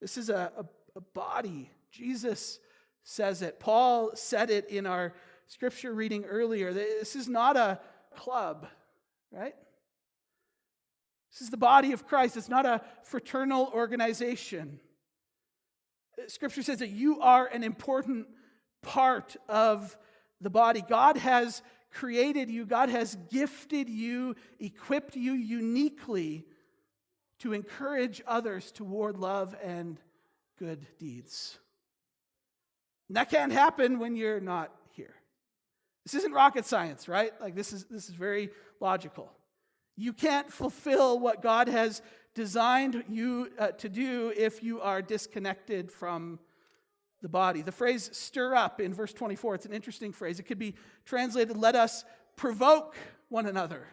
This 0.00 0.16
is 0.16 0.30
a, 0.30 0.52
a, 0.56 0.64
a 0.96 1.00
body. 1.00 1.70
Jesus 1.90 2.58
says 3.02 3.42
it. 3.42 3.60
Paul 3.60 4.10
said 4.14 4.50
it 4.50 4.68
in 4.68 4.86
our 4.86 5.14
scripture 5.46 5.94
reading 5.94 6.24
earlier. 6.24 6.72
This 6.72 7.14
is 7.14 7.28
not 7.28 7.56
a 7.56 7.78
club, 8.14 8.66
right? 9.30 9.54
This 11.36 11.42
is 11.42 11.50
the 11.50 11.58
body 11.58 11.92
of 11.92 12.06
Christ. 12.06 12.38
It's 12.38 12.48
not 12.48 12.64
a 12.64 12.80
fraternal 13.02 13.70
organization. 13.74 14.80
Scripture 16.28 16.62
says 16.62 16.78
that 16.78 16.88
you 16.88 17.20
are 17.20 17.44
an 17.46 17.62
important 17.62 18.26
part 18.82 19.36
of 19.46 19.98
the 20.40 20.48
body. 20.48 20.82
God 20.88 21.18
has 21.18 21.60
created 21.92 22.48
you, 22.48 22.64
God 22.64 22.88
has 22.88 23.18
gifted 23.30 23.90
you, 23.90 24.34
equipped 24.58 25.14
you 25.14 25.34
uniquely 25.34 26.46
to 27.40 27.52
encourage 27.52 28.22
others 28.26 28.72
toward 28.72 29.18
love 29.18 29.54
and 29.62 30.00
good 30.58 30.86
deeds. 30.98 31.58
And 33.08 33.16
that 33.18 33.28
can't 33.28 33.52
happen 33.52 33.98
when 33.98 34.16
you're 34.16 34.40
not 34.40 34.74
here. 34.92 35.14
This 36.06 36.14
isn't 36.14 36.32
rocket 36.32 36.64
science, 36.64 37.08
right? 37.08 37.38
Like 37.42 37.54
this 37.54 37.74
is 37.74 37.84
this 37.84 38.08
is 38.08 38.14
very 38.14 38.48
logical. 38.80 39.35
You 39.96 40.12
can't 40.12 40.52
fulfill 40.52 41.18
what 41.18 41.42
God 41.42 41.68
has 41.68 42.02
designed 42.34 43.04
you 43.08 43.50
uh, 43.58 43.68
to 43.68 43.88
do 43.88 44.32
if 44.36 44.62
you 44.62 44.80
are 44.80 45.00
disconnected 45.00 45.90
from 45.90 46.38
the 47.22 47.28
body. 47.28 47.62
The 47.62 47.72
phrase 47.72 48.10
stir 48.12 48.54
up 48.54 48.80
in 48.80 48.92
verse 48.92 49.14
24, 49.14 49.54
it's 49.54 49.66
an 49.66 49.72
interesting 49.72 50.12
phrase. 50.12 50.38
It 50.38 50.42
could 50.42 50.58
be 50.58 50.74
translated, 51.06 51.56
let 51.56 51.74
us 51.74 52.04
provoke 52.36 52.94
one 53.30 53.46
another 53.46 53.86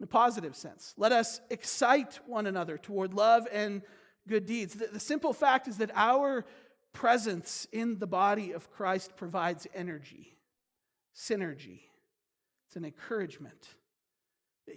in 0.00 0.04
a 0.04 0.08
positive 0.08 0.56
sense. 0.56 0.94
Let 0.96 1.12
us 1.12 1.40
excite 1.48 2.18
one 2.26 2.48
another 2.48 2.76
toward 2.76 3.14
love 3.14 3.46
and 3.52 3.82
good 4.28 4.46
deeds. 4.46 4.74
The, 4.74 4.88
the 4.88 5.00
simple 5.00 5.32
fact 5.32 5.68
is 5.68 5.78
that 5.78 5.92
our 5.94 6.44
presence 6.92 7.68
in 7.70 8.00
the 8.00 8.06
body 8.06 8.50
of 8.50 8.70
Christ 8.70 9.12
provides 9.16 9.68
energy, 9.74 10.36
synergy, 11.16 11.82
it's 12.66 12.76
an 12.76 12.84
encouragement. 12.84 13.68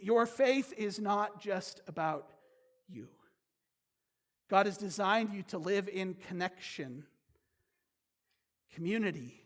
Your 0.02 0.26
faith 0.26 0.74
is 0.78 1.00
not 1.00 1.42
just 1.42 1.82
about 1.88 2.30
you. 2.88 3.08
God 4.50 4.66
has 4.68 4.78
designed 4.78 5.34
you 5.34 5.44
to 5.44 5.58
live 5.58 5.88
in 5.88 6.16
connection, 6.28 7.06
community 8.74 9.42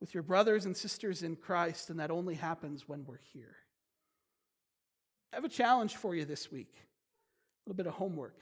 with 0.00 0.14
your 0.14 0.24
brothers 0.24 0.66
and 0.66 0.76
sisters 0.76 1.22
in 1.22 1.36
Christ, 1.36 1.88
and 1.88 2.00
that 2.00 2.10
only 2.10 2.34
happens 2.34 2.88
when 2.88 3.04
we're 3.06 3.20
here. 3.32 3.56
I 5.32 5.36
have 5.36 5.44
a 5.44 5.48
challenge 5.48 5.96
for 5.96 6.14
you 6.14 6.24
this 6.24 6.50
week, 6.50 6.74
a 6.74 7.70
little 7.70 7.76
bit 7.76 7.86
of 7.86 7.94
homework. 7.94 8.40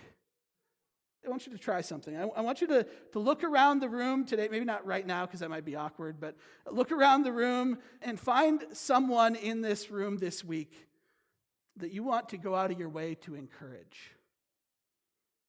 I 1.24 1.28
want 1.28 1.46
you 1.46 1.52
to 1.52 1.58
try 1.58 1.82
something. 1.82 2.16
I, 2.16 2.22
I 2.22 2.40
want 2.40 2.62
you 2.62 2.66
to, 2.68 2.86
to 3.12 3.18
look 3.18 3.44
around 3.44 3.80
the 3.80 3.90
room 3.90 4.24
today, 4.24 4.48
maybe 4.50 4.64
not 4.64 4.86
right 4.86 5.06
now 5.06 5.26
because 5.26 5.40
that 5.40 5.50
might 5.50 5.66
be 5.66 5.76
awkward, 5.76 6.18
but 6.18 6.34
look 6.70 6.92
around 6.92 7.24
the 7.24 7.32
room 7.32 7.78
and 8.00 8.18
find 8.18 8.64
someone 8.72 9.36
in 9.36 9.60
this 9.60 9.90
room 9.90 10.16
this 10.16 10.42
week 10.42 10.88
that 11.76 11.92
you 11.92 12.02
want 12.02 12.28
to 12.30 12.38
go 12.38 12.54
out 12.54 12.70
of 12.70 12.78
your 12.78 12.88
way 12.88 13.14
to 13.14 13.34
encourage. 13.34 14.12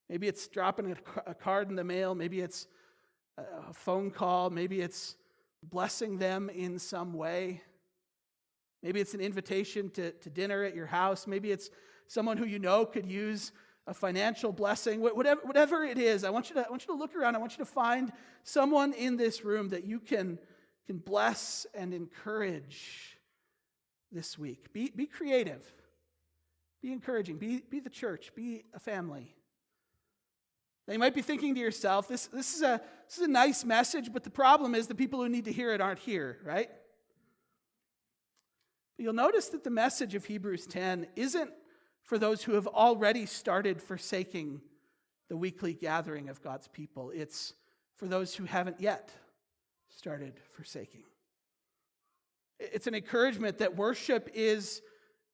Maybe 0.10 0.28
it's 0.28 0.48
dropping 0.48 0.96
a 1.26 1.34
card 1.34 1.70
in 1.70 1.76
the 1.76 1.84
mail, 1.84 2.16
maybe 2.16 2.42
it's 2.42 2.68
a 3.38 3.74
phone 3.74 4.12
call, 4.12 4.50
maybe 4.50 4.82
it's 4.82 5.16
blessing 5.64 6.18
them 6.18 6.50
in 6.50 6.80
some 6.80 7.14
way. 7.14 7.62
Maybe 8.84 9.00
it's 9.00 9.14
an 9.14 9.22
invitation 9.22 9.90
to, 9.92 10.12
to 10.12 10.30
dinner 10.30 10.64
at 10.64 10.76
your 10.76 10.88
house. 10.88 11.28
Maybe 11.28 11.52
it's 11.52 11.70
someone 12.08 12.38
who 12.38 12.46
you 12.46 12.60
know 12.60 12.86
could 12.86 13.06
use 13.06 13.52
a 13.88 13.94
financial 13.94 14.52
blessing. 14.52 15.02
Whatever, 15.02 15.42
whatever 15.44 15.84
it 15.84 15.98
is, 15.98 16.24
I 16.24 16.30
want, 16.30 16.50
you 16.50 16.56
to, 16.56 16.66
I 16.66 16.70
want 16.70 16.84
you 16.88 16.94
to 16.94 17.00
look 17.00 17.16
around. 17.16 17.36
I 17.36 17.40
want 17.40 17.54
you 17.54 17.64
to 17.64 17.72
find 17.72 18.12
someone 18.44 18.94
in 18.94 19.18
this 19.18 19.46
room 19.46 19.70
that 19.70 19.86
you 19.86 20.00
can, 20.00 20.40
can 20.88 20.98
bless 20.98 21.66
and 21.74 21.94
encourage 21.94 23.18
this 24.12 24.38
week. 24.38 24.74
Be, 24.74 24.92
be 24.96 25.06
creative. 25.06 25.74
Be 26.82 26.92
encouraging. 26.92 27.38
Be, 27.38 27.62
be 27.70 27.80
the 27.80 27.90
church. 27.90 28.34
Be 28.36 28.64
a 28.74 28.80
family. 28.80 29.36
Now, 30.88 30.94
you 30.94 31.00
might 31.00 31.14
be 31.14 31.22
thinking 31.22 31.54
to 31.56 31.62
yourself, 31.62 32.08
this, 32.08 32.28
this, 32.28 32.56
is 32.56 32.64
a, 32.64 32.82
this 33.08 33.18
is 33.18 33.24
a 33.24 33.30
nice 33.30 33.64
message, 33.64 34.12
but 34.12 34.24
the 34.24 34.32
problem 34.32 34.74
is 34.74 34.88
the 34.88 34.96
people 34.96 35.22
who 35.22 35.30
need 35.30 35.46
to 35.46 35.52
hear 35.52 35.74
it 35.74 35.82
aren't 35.82 36.00
here, 36.00 36.40
right? 36.44 36.70
But 38.98 39.04
you'll 39.04 39.14
notice 39.14 39.50
that 39.50 39.64
the 39.64 39.70
message 39.70 40.16
of 40.16 40.26
Hebrews 40.26 40.66
10 40.66 41.08
isn't 41.16 41.52
for 42.04 42.18
those 42.18 42.44
who 42.44 42.54
have 42.54 42.68
already 42.68 43.26
started 43.26 43.82
forsaking 43.82 44.62
the 45.30 45.38
weekly 45.38 45.74
gathering 45.74 46.28
of 46.28 46.42
God's 46.42 46.68
people, 46.68 47.10
it's 47.16 47.54
for 47.96 48.06
those 48.06 48.36
who 48.36 48.44
haven't 48.44 48.82
yet 48.82 49.12
started 49.88 50.34
forsaking. 50.52 51.04
It's 52.60 52.86
an 52.86 52.96
encouragement 52.96 53.60
that 53.60 53.78
worship 53.78 54.30
is 54.34 54.82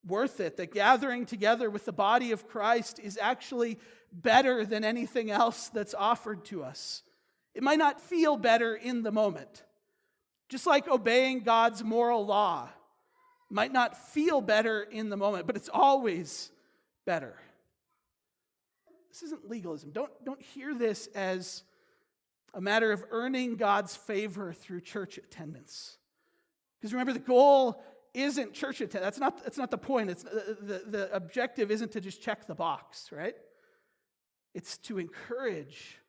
worth 0.06 0.40
it, 0.40 0.58
that 0.58 0.74
gathering 0.74 1.26
together 1.26 1.70
with 1.70 1.86
the 1.86 1.94
body 1.94 2.32
of 2.32 2.48
Christ 2.48 3.00
is 3.00 3.18
actually 3.22 3.78
better 4.12 4.66
than 4.66 4.84
anything 4.84 5.30
else 5.32 5.70
that's 5.70 5.94
offered 5.94 6.46
to 6.46 6.64
us. 6.64 7.04
It 7.54 7.64
might 7.64 7.80
not 7.80 8.00
feel 8.00 8.38
better 8.38 8.76
in 8.76 9.04
the 9.04 9.12
moment, 9.12 9.64
just 10.50 10.68
like 10.68 10.88
obeying 10.88 11.42
God's 11.42 11.84
moral 11.84 12.26
law 12.26 12.70
might 13.50 13.72
not 13.72 13.98
feel 13.98 14.42
better 14.42 14.82
in 14.84 15.10
the 15.10 15.18
moment, 15.18 15.48
but 15.48 15.56
it's 15.56 15.70
always 15.72 16.52
better. 17.06 17.36
this 19.10 19.24
isn't 19.24 19.50
legalism. 19.50 19.92
Don't, 19.92 20.12
don't 20.26 20.42
hear 20.42 20.74
this 20.74 21.08
as 21.16 21.64
a 22.54 22.62
matter 22.62 22.92
of 22.92 23.04
earning 23.12 23.56
God's 23.56 23.96
favor 23.96 24.52
through 24.52 24.82
church 24.82 25.18
attendance. 25.18 25.98
Because 26.80 26.94
remember, 26.94 27.14
the 27.14 27.20
goal 27.20 27.82
isn't 28.14 28.54
church 28.54 28.82
attendance. 28.82 29.04
That's 29.04 29.20
not, 29.20 29.44
that's 29.44 29.58
not 29.58 29.72
the 29.72 29.78
point. 29.78 30.10
It's, 30.10 30.24
the, 30.24 30.58
the, 30.62 30.84
the 30.88 31.16
objective 31.16 31.72
isn't 31.72 31.92
to 31.92 32.02
just 32.02 32.22
check 32.22 32.48
the 32.48 32.56
box, 32.56 33.10
right? 33.12 33.36
It's 34.54 34.78
to 34.80 34.98
encourage 34.98 36.00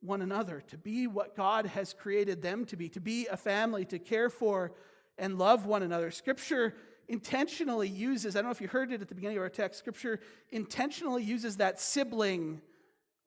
one 0.00 0.22
another, 0.22 0.62
to 0.68 0.78
be 0.78 1.06
what 1.06 1.36
God 1.36 1.66
has 1.66 1.92
created 1.92 2.42
them 2.42 2.64
to 2.66 2.76
be, 2.76 2.88
to 2.90 3.00
be 3.00 3.26
a 3.26 3.36
family, 3.36 3.84
to 3.86 3.98
care 3.98 4.30
for 4.30 4.72
and 5.18 5.38
love 5.38 5.66
one 5.66 5.82
another. 5.82 6.10
Scripture 6.10 6.74
intentionally 7.08 7.88
uses, 7.88 8.36
I 8.36 8.40
don't 8.40 8.46
know 8.46 8.52
if 8.52 8.60
you 8.60 8.68
heard 8.68 8.92
it 8.92 9.02
at 9.02 9.08
the 9.08 9.14
beginning 9.14 9.36
of 9.38 9.42
our 9.42 9.48
text, 9.48 9.78
Scripture 9.78 10.20
intentionally 10.50 11.22
uses 11.22 11.56
that 11.58 11.80
sibling 11.80 12.60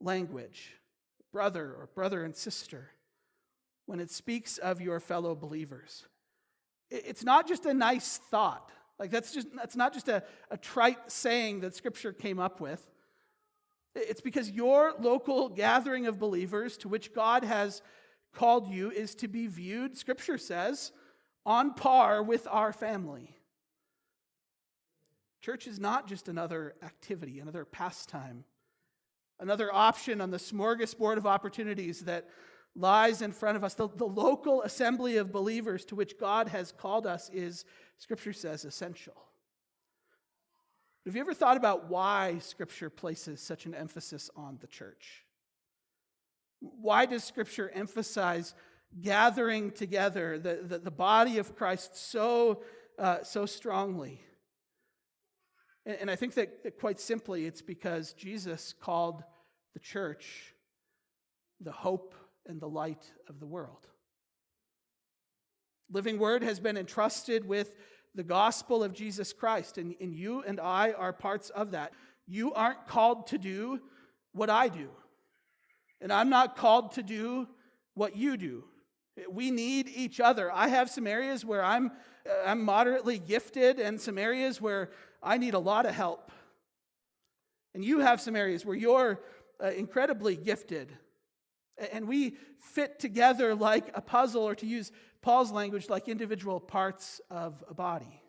language, 0.01 0.73
brother 1.31 1.73
or 1.77 1.89
brother 1.93 2.23
and 2.23 2.35
sister, 2.35 2.91
when 3.85 3.99
it 3.99 4.11
speaks 4.11 4.57
of 4.57 4.81
your 4.81 4.99
fellow 4.99 5.35
believers. 5.35 6.05
It's 6.91 7.23
not 7.23 7.47
just 7.47 7.65
a 7.65 7.73
nice 7.73 8.17
thought. 8.17 8.71
Like 8.97 9.11
that's 9.11 9.33
just 9.33 9.47
that's 9.55 9.75
not 9.75 9.93
just 9.93 10.09
a, 10.09 10.23
a 10.51 10.57
trite 10.57 11.11
saying 11.11 11.61
that 11.61 11.75
Scripture 11.75 12.11
came 12.11 12.39
up 12.39 12.59
with. 12.59 12.85
It's 13.95 14.21
because 14.21 14.51
your 14.51 14.93
local 14.99 15.49
gathering 15.49 16.05
of 16.05 16.19
believers 16.19 16.77
to 16.77 16.87
which 16.87 17.13
God 17.13 17.43
has 17.43 17.81
called 18.33 18.67
you 18.67 18.91
is 18.91 19.15
to 19.15 19.27
be 19.27 19.47
viewed, 19.47 19.97
Scripture 19.97 20.37
says, 20.37 20.91
on 21.45 21.73
par 21.73 22.21
with 22.21 22.47
our 22.49 22.71
family. 22.71 23.35
Church 25.41 25.67
is 25.67 25.79
not 25.79 26.07
just 26.07 26.27
another 26.27 26.75
activity, 26.83 27.39
another 27.39 27.65
pastime, 27.65 28.43
another 29.39 29.73
option 29.73 30.21
on 30.21 30.31
the 30.31 30.37
smorgasbord 30.37 31.17
of 31.17 31.25
opportunities 31.25 32.01
that 32.01 32.27
lies 32.75 33.21
in 33.21 33.31
front 33.31 33.57
of 33.57 33.63
us. 33.63 33.73
The, 33.73 33.89
the 33.89 34.05
local 34.05 34.61
assembly 34.63 35.17
of 35.17 35.31
believers 35.31 35.85
to 35.85 35.95
which 35.95 36.17
God 36.19 36.49
has 36.49 36.71
called 36.71 37.05
us 37.05 37.29
is, 37.33 37.65
Scripture 37.97 38.33
says, 38.33 38.65
essential. 38.65 39.15
Have 41.05 41.15
you 41.15 41.21
ever 41.21 41.33
thought 41.33 41.57
about 41.57 41.89
why 41.89 42.37
Scripture 42.39 42.89
places 42.89 43.41
such 43.41 43.65
an 43.65 43.73
emphasis 43.73 44.29
on 44.35 44.57
the 44.61 44.67
church? 44.67 45.25
Why 46.59 47.05
does 47.05 47.23
Scripture 47.23 47.71
emphasize 47.73 48.53
gathering 49.01 49.71
together 49.71 50.37
the, 50.37 50.59
the, 50.63 50.77
the 50.79 50.91
body 50.91 51.37
of 51.37 51.55
Christ 51.55 51.97
so, 51.97 52.63
uh, 52.97 53.23
so 53.23 53.45
strongly? 53.45 54.21
And, 55.85 55.97
and 56.01 56.11
I 56.11 56.15
think 56.15 56.35
that, 56.35 56.63
that 56.63 56.79
quite 56.79 56.99
simply, 56.99 57.45
it's 57.45 57.61
because 57.61 58.13
Jesus 58.13 58.73
called 58.79 59.23
the 59.73 59.79
church 59.79 60.53
the 61.61 61.71
hope 61.71 62.13
and 62.49 62.59
the 62.59 62.67
light 62.67 63.09
of 63.29 63.39
the 63.39 63.45
world. 63.45 63.87
Living 65.91 66.19
Word 66.19 66.43
has 66.43 66.59
been 66.59 66.77
entrusted 66.77 67.47
with 67.47 67.75
the 68.15 68.23
gospel 68.23 68.83
of 68.83 68.91
Jesus 68.91 69.31
Christ, 69.31 69.77
and, 69.77 69.95
and 70.01 70.13
you 70.13 70.43
and 70.43 70.59
I 70.59 70.91
are 70.91 71.13
parts 71.13 71.51
of 71.51 71.71
that. 71.71 71.93
You 72.27 72.53
aren't 72.53 72.87
called 72.87 73.27
to 73.27 73.37
do 73.37 73.79
what 74.33 74.49
I 74.49 74.67
do, 74.67 74.89
and 76.01 76.11
I'm 76.11 76.29
not 76.29 76.57
called 76.57 76.93
to 76.93 77.03
do 77.03 77.47
what 77.93 78.17
you 78.17 78.35
do. 78.35 78.65
We 79.29 79.51
need 79.51 79.89
each 79.93 80.19
other. 80.19 80.51
I 80.51 80.69
have 80.69 80.89
some 80.89 81.05
areas 81.07 81.45
where 81.45 81.63
I'm, 81.63 81.91
I'm 82.45 82.63
moderately 82.63 83.19
gifted, 83.19 83.79
and 83.79 84.01
some 84.01 84.17
areas 84.17 84.59
where 84.59 84.89
I 85.21 85.37
need 85.37 85.53
a 85.53 85.59
lot 85.59 85.85
of 85.85 85.93
help. 85.93 86.31
And 87.73 87.85
you 87.85 87.99
have 87.99 88.19
some 88.19 88.35
areas 88.35 88.65
where 88.65 88.75
you're 88.75 89.21
uh, 89.63 89.67
incredibly 89.67 90.35
gifted. 90.35 90.91
And 91.91 92.07
we 92.07 92.35
fit 92.57 92.99
together 92.99 93.55
like 93.55 93.91
a 93.93 94.01
puzzle, 94.01 94.43
or 94.43 94.55
to 94.55 94.65
use 94.65 94.91
Paul's 95.21 95.51
language, 95.51 95.89
like 95.89 96.07
individual 96.07 96.59
parts 96.59 97.21
of 97.29 97.63
a 97.69 97.73
body. 97.73 98.21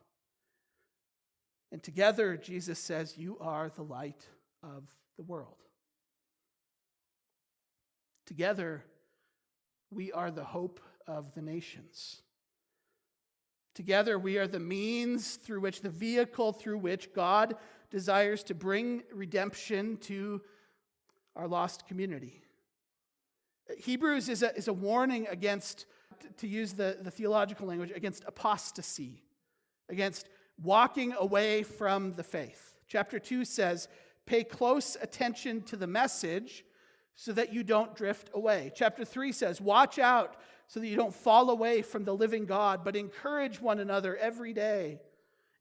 And 1.72 1.82
together, 1.82 2.36
Jesus 2.36 2.78
says, 2.78 3.16
You 3.16 3.38
are 3.40 3.70
the 3.74 3.82
light 3.82 4.26
of 4.62 4.84
the 5.16 5.22
world. 5.22 5.56
Together, 8.26 8.84
we 9.90 10.12
are 10.12 10.30
the 10.30 10.44
hope 10.44 10.80
of 11.06 11.34
the 11.34 11.42
nations. 11.42 12.22
Together, 13.74 14.18
we 14.18 14.36
are 14.36 14.46
the 14.46 14.60
means 14.60 15.36
through 15.36 15.60
which, 15.60 15.80
the 15.80 15.90
vehicle 15.90 16.52
through 16.52 16.78
which 16.78 17.12
God 17.14 17.54
desires 17.90 18.42
to 18.44 18.54
bring 18.54 19.02
redemption 19.12 19.96
to 19.98 20.42
our 21.36 21.48
lost 21.48 21.86
community. 21.86 22.42
Hebrews 23.78 24.28
is 24.28 24.42
a, 24.42 24.54
is 24.56 24.68
a 24.68 24.72
warning 24.72 25.26
against, 25.28 25.86
to 26.38 26.46
use 26.46 26.72
the, 26.72 26.98
the 27.00 27.10
theological 27.10 27.66
language, 27.66 27.92
against 27.94 28.24
apostasy, 28.26 29.22
against 29.88 30.28
walking 30.62 31.12
away 31.18 31.62
from 31.62 32.12
the 32.12 32.22
faith. 32.22 32.74
Chapter 32.88 33.18
2 33.18 33.44
says, 33.44 33.88
Pay 34.26 34.44
close 34.44 34.96
attention 35.00 35.62
to 35.62 35.76
the 35.76 35.86
message 35.86 36.64
so 37.14 37.32
that 37.32 37.52
you 37.52 37.62
don't 37.62 37.94
drift 37.96 38.30
away. 38.34 38.72
Chapter 38.74 39.04
3 39.04 39.32
says, 39.32 39.60
Watch 39.60 39.98
out 39.98 40.36
so 40.68 40.80
that 40.80 40.86
you 40.86 40.96
don't 40.96 41.14
fall 41.14 41.50
away 41.50 41.82
from 41.82 42.04
the 42.04 42.14
living 42.14 42.46
God, 42.46 42.84
but 42.84 42.94
encourage 42.94 43.60
one 43.60 43.80
another 43.80 44.16
every 44.16 44.52
day. 44.52 45.00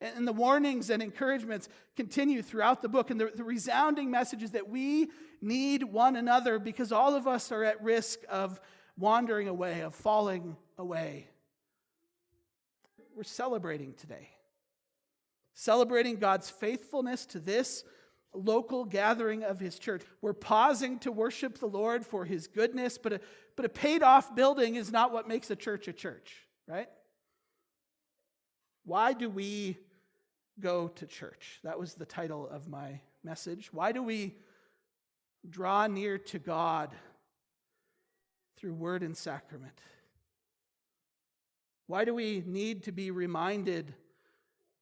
And 0.01 0.25
the 0.25 0.33
warnings 0.33 0.89
and 0.89 1.03
encouragements 1.03 1.67
continue 1.97 2.41
throughout 2.41 2.81
the 2.81 2.87
book. 2.87 3.09
And 3.09 3.19
the, 3.19 3.31
the, 3.35 3.43
resounding 3.43 4.09
message 4.09 4.43
is 4.43 4.51
that 4.51 4.69
we 4.69 5.09
need 5.41 5.83
one 5.83 6.15
another 6.15 6.57
because 6.57 6.93
all 6.93 7.15
of 7.15 7.27
us 7.27 7.51
are 7.51 7.65
at 7.65 7.83
risk 7.83 8.19
of 8.29 8.61
wandering 8.97 9.49
away, 9.49 9.81
of 9.81 9.93
falling 9.93 10.55
away. 10.77 11.27
We're 13.13 13.23
celebrating 13.23 13.93
today, 13.93 14.29
celebrating 15.53 16.15
God's 16.15 16.49
faithfulness 16.49 17.25
to 17.27 17.39
this 17.39 17.83
local 18.33 18.85
gathering 18.85 19.43
of 19.43 19.59
his 19.59 19.77
church. 19.77 20.03
We're 20.21 20.31
pausing 20.31 20.99
to 20.99 21.11
worship 21.11 21.57
the 21.57 21.67
Lord 21.67 22.05
for 22.05 22.23
his 22.23 22.47
goodness, 22.47 22.97
but 22.97 23.13
a, 23.13 23.21
but 23.57 23.65
a 23.65 23.69
paid 23.69 24.03
off 24.03 24.33
building 24.33 24.75
is 24.75 24.93
not 24.93 25.11
what 25.11 25.27
makes 25.27 25.49
a 25.49 25.55
church 25.57 25.89
a 25.89 25.93
church, 25.93 26.47
right? 26.67 26.87
Why 28.85 29.13
do 29.13 29.29
we 29.29 29.77
go 30.59 30.87
to 30.87 31.05
church. 31.05 31.59
That 31.63 31.79
was 31.79 31.93
the 31.93 32.05
title 32.05 32.47
of 32.49 32.67
my 32.67 33.01
message. 33.23 33.71
Why 33.73 33.91
do 33.91 34.03
we 34.03 34.35
draw 35.49 35.87
near 35.87 36.17
to 36.17 36.39
God 36.39 36.91
through 38.57 38.73
word 38.73 39.03
and 39.03 39.15
sacrament? 39.15 39.79
Why 41.87 42.05
do 42.05 42.13
we 42.13 42.43
need 42.45 42.83
to 42.83 42.91
be 42.91 43.09
reminded 43.11 43.93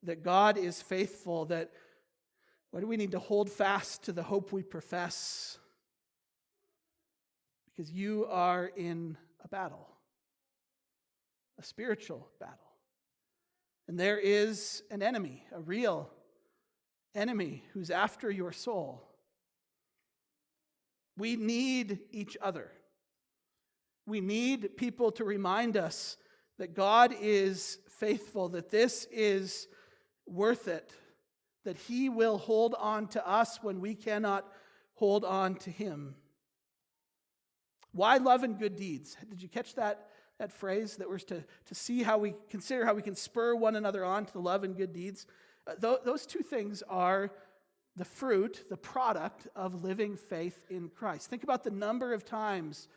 that 0.03 0.23
God 0.23 0.57
is 0.57 0.81
faithful? 0.81 1.45
That 1.45 1.71
why 2.71 2.81
do 2.81 2.87
we 2.87 2.97
need 2.97 3.11
to 3.11 3.19
hold 3.19 3.49
fast 3.49 4.03
to 4.03 4.11
the 4.11 4.23
hope 4.23 4.51
we 4.51 4.63
profess? 4.63 5.57
Because 7.65 7.91
you 7.91 8.25
are 8.29 8.65
in 8.75 9.17
a 9.43 9.47
battle, 9.47 9.87
a 11.57 11.63
spiritual 11.63 12.27
battle. 12.39 12.66
And 13.87 13.99
there 13.99 14.19
is 14.19 14.83
an 14.91 15.01
enemy, 15.01 15.43
a 15.53 15.59
real 15.59 16.09
enemy 17.15 17.63
who's 17.73 17.89
after 17.89 18.29
your 18.29 18.51
soul. 18.51 19.07
We 21.17 21.35
need 21.35 21.99
each 22.11 22.37
other. 22.41 22.71
We 24.05 24.21
need 24.21 24.77
people 24.77 25.11
to 25.13 25.23
remind 25.23 25.77
us 25.77 26.17
that 26.59 26.73
God 26.75 27.13
is 27.19 27.79
faithful, 27.89 28.49
that 28.49 28.69
this 28.69 29.07
is 29.11 29.67
worth 30.25 30.67
it, 30.67 30.91
that 31.65 31.77
He 31.77 32.09
will 32.09 32.37
hold 32.37 32.75
on 32.77 33.07
to 33.09 33.27
us 33.27 33.59
when 33.61 33.79
we 33.79 33.95
cannot 33.95 34.45
hold 34.95 35.25
on 35.25 35.55
to 35.55 35.71
Him. 35.71 36.15
Why 37.91 38.17
love 38.17 38.43
and 38.43 38.59
good 38.59 38.75
deeds? 38.75 39.17
Did 39.29 39.41
you 39.41 39.49
catch 39.49 39.75
that 39.75 40.07
that 40.39 40.51
phrase 40.51 40.97
that 40.97 41.09
we're 41.09 41.17
to, 41.19 41.43
to 41.65 41.75
see 41.75 42.03
how 42.03 42.17
we 42.17 42.35
consider 42.49 42.85
how 42.85 42.93
we 42.93 43.01
can 43.01 43.15
spur 43.15 43.55
one 43.55 43.75
another 43.75 44.05
on 44.05 44.25
to 44.27 44.39
love 44.39 44.63
and 44.63 44.77
good 44.77 44.93
deeds. 44.93 45.25
Uh, 45.65 45.73
th- 45.75 45.99
those 46.05 46.25
two 46.25 46.43
things 46.43 46.83
are 46.87 47.31
the 47.95 48.05
fruit, 48.05 48.65
the 48.69 48.77
product 48.77 49.47
of 49.55 49.83
living 49.83 50.15
faith 50.15 50.63
in 50.69 50.89
Christ. 50.89 51.29
Think 51.29 51.43
about 51.43 51.63
the 51.63 51.71
number 51.71 52.13
of 52.13 52.23
times 52.23 52.87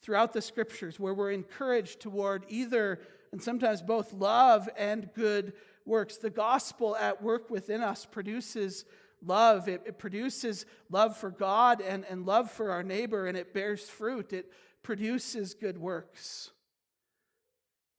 throughout 0.00 0.32
the 0.32 0.40
scriptures 0.40 0.98
where 0.98 1.12
we're 1.12 1.32
encouraged 1.32 2.00
toward 2.00 2.44
either, 2.48 3.00
and 3.32 3.42
sometimes 3.42 3.82
both, 3.82 4.12
love 4.14 4.68
and 4.78 5.10
good 5.14 5.52
works. 5.84 6.16
The 6.16 6.30
gospel 6.30 6.96
at 6.96 7.22
work 7.22 7.50
within 7.50 7.82
us 7.82 8.06
produces 8.06 8.86
love. 9.24 9.68
It, 9.68 9.82
it, 9.86 9.98
produces 9.98 10.64
love 10.90 11.16
for 11.16 11.30
God 11.30 11.80
and, 11.80 12.04
and 12.08 12.24
love 12.24 12.50
for 12.50 12.70
our 12.70 12.82
neighbor, 12.82 13.26
and 13.26 13.36
it 13.36 13.52
bears 13.52 13.88
fruit. 13.88 14.32
It 14.32 14.50
produces 14.82 15.54
good 15.54 15.78
works. 15.78 16.50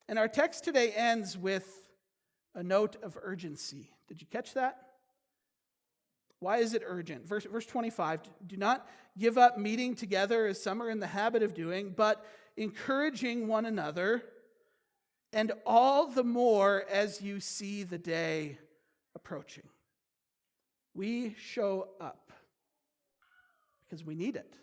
And 0.10 0.18
our 0.18 0.28
text 0.28 0.64
today 0.64 0.92
ends 0.92 1.38
with 1.38 1.90
a 2.56 2.64
note 2.64 2.96
of 3.04 3.18
urgency. 3.22 3.92
Did 4.08 4.22
you 4.22 4.28
catch 4.28 4.54
that? 4.54 4.88
Why 6.40 6.58
is 6.58 6.74
it 6.74 6.84
urgent? 6.86 7.26
Verse, 7.28 7.46
verse 7.46 7.66
25 7.66 8.22
Do 8.46 8.58
not 8.58 8.88
give 9.18 9.38
up 9.38 9.58
meeting 9.58 9.96
together 9.96 10.46
as 10.46 10.62
some 10.62 10.82
are 10.82 10.90
in 10.90 11.00
the 11.00 11.08
habit 11.08 11.44
of 11.44 11.54
doing, 11.54 11.94
but 11.96 12.24
encouraging 12.56 13.48
one 13.48 13.66
another, 13.66 14.24
and 15.34 15.52
all 15.66 16.08
the 16.08 16.24
more 16.24 16.86
as 16.90 17.22
you 17.22 17.40
see 17.40 17.84
the 17.84 17.98
day 17.98 18.58
approaching. 19.16 19.64
We 20.94 21.36
show 21.40 21.90
up 22.00 22.32
because 23.86 24.04
we 24.04 24.16
need 24.16 24.36
it, 24.36 24.56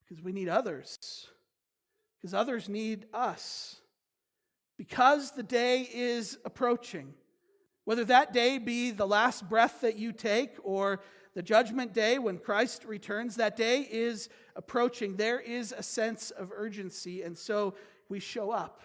because 0.00 0.22
we 0.22 0.32
need 0.32 0.48
others, 0.48 1.26
because 2.18 2.34
others 2.34 2.68
need 2.68 3.06
us, 3.12 3.76
because 4.78 5.32
the 5.32 5.42
day 5.42 5.86
is 5.92 6.38
approaching. 6.46 7.12
Whether 7.84 8.04
that 8.06 8.32
day 8.32 8.58
be 8.58 8.90
the 8.90 9.06
last 9.06 9.48
breath 9.48 9.82
that 9.82 9.98
you 9.98 10.12
take 10.12 10.56
or 10.62 11.00
the 11.34 11.42
judgment 11.42 11.92
day 11.92 12.18
when 12.18 12.38
Christ 12.38 12.84
returns, 12.84 13.36
that 13.36 13.56
day 13.56 13.86
is 13.90 14.28
approaching. 14.56 15.16
There 15.16 15.40
is 15.40 15.74
a 15.76 15.82
sense 15.82 16.30
of 16.30 16.50
urgency, 16.54 17.22
and 17.22 17.36
so 17.36 17.74
we 18.08 18.20
show 18.20 18.50
up. 18.50 18.80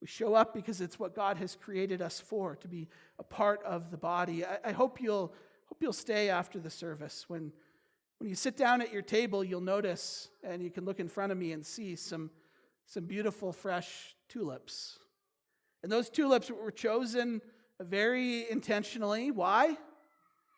We 0.00 0.06
show 0.06 0.34
up 0.34 0.54
because 0.54 0.80
it's 0.80 0.98
what 0.98 1.14
God 1.14 1.36
has 1.36 1.56
created 1.56 2.02
us 2.02 2.20
for, 2.20 2.56
to 2.56 2.68
be 2.68 2.88
a 3.18 3.22
part 3.22 3.62
of 3.64 3.90
the 3.90 3.96
body. 3.96 4.44
I, 4.44 4.58
I 4.66 4.72
hope 4.72 5.00
you'll 5.00 5.32
hope 5.72 5.78
you'll 5.80 5.92
stay 5.92 6.28
after 6.28 6.58
the 6.58 6.68
service. 6.68 7.24
When, 7.28 7.50
when 8.18 8.28
you 8.28 8.34
sit 8.34 8.58
down 8.58 8.82
at 8.82 8.92
your 8.92 9.00
table, 9.00 9.42
you'll 9.42 9.62
notice, 9.62 10.28
and 10.44 10.62
you 10.62 10.70
can 10.70 10.84
look 10.84 11.00
in 11.00 11.08
front 11.08 11.32
of 11.32 11.38
me 11.38 11.52
and 11.52 11.64
see 11.64 11.96
some, 11.96 12.30
some 12.84 13.04
beautiful 13.04 13.52
fresh 13.52 14.14
tulips. 14.32 14.98
And 15.82 15.92
those 15.92 16.08
tulips 16.08 16.50
were 16.50 16.70
chosen 16.70 17.42
very 17.80 18.48
intentionally. 18.50 19.30
Why? 19.30 19.76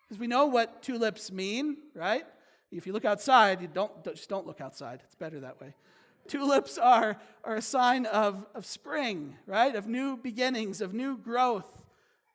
Because 0.03 0.20
we 0.20 0.27
know 0.27 0.47
what 0.47 0.83
tulips 0.83 1.33
mean, 1.33 1.79
right? 1.95 2.25
If 2.70 2.87
you 2.87 2.93
look 2.93 3.05
outside, 3.05 3.62
you 3.62 3.68
don't 3.68 4.05
just 4.05 4.29
don't 4.29 4.47
look 4.47 4.61
outside. 4.61 5.01
It's 5.05 5.14
better 5.14 5.41
that 5.41 5.61
way. 5.61 5.75
Tulips 6.29 6.79
are, 6.79 7.20
are 7.43 7.57
a 7.57 7.62
sign 7.62 8.07
of, 8.07 8.47
of 8.55 8.64
spring, 8.64 9.37
right? 9.47 9.75
Of 9.75 9.87
new 9.87 10.16
beginnings, 10.16 10.81
of 10.81 10.95
new 10.95 11.18
growth, 11.18 11.85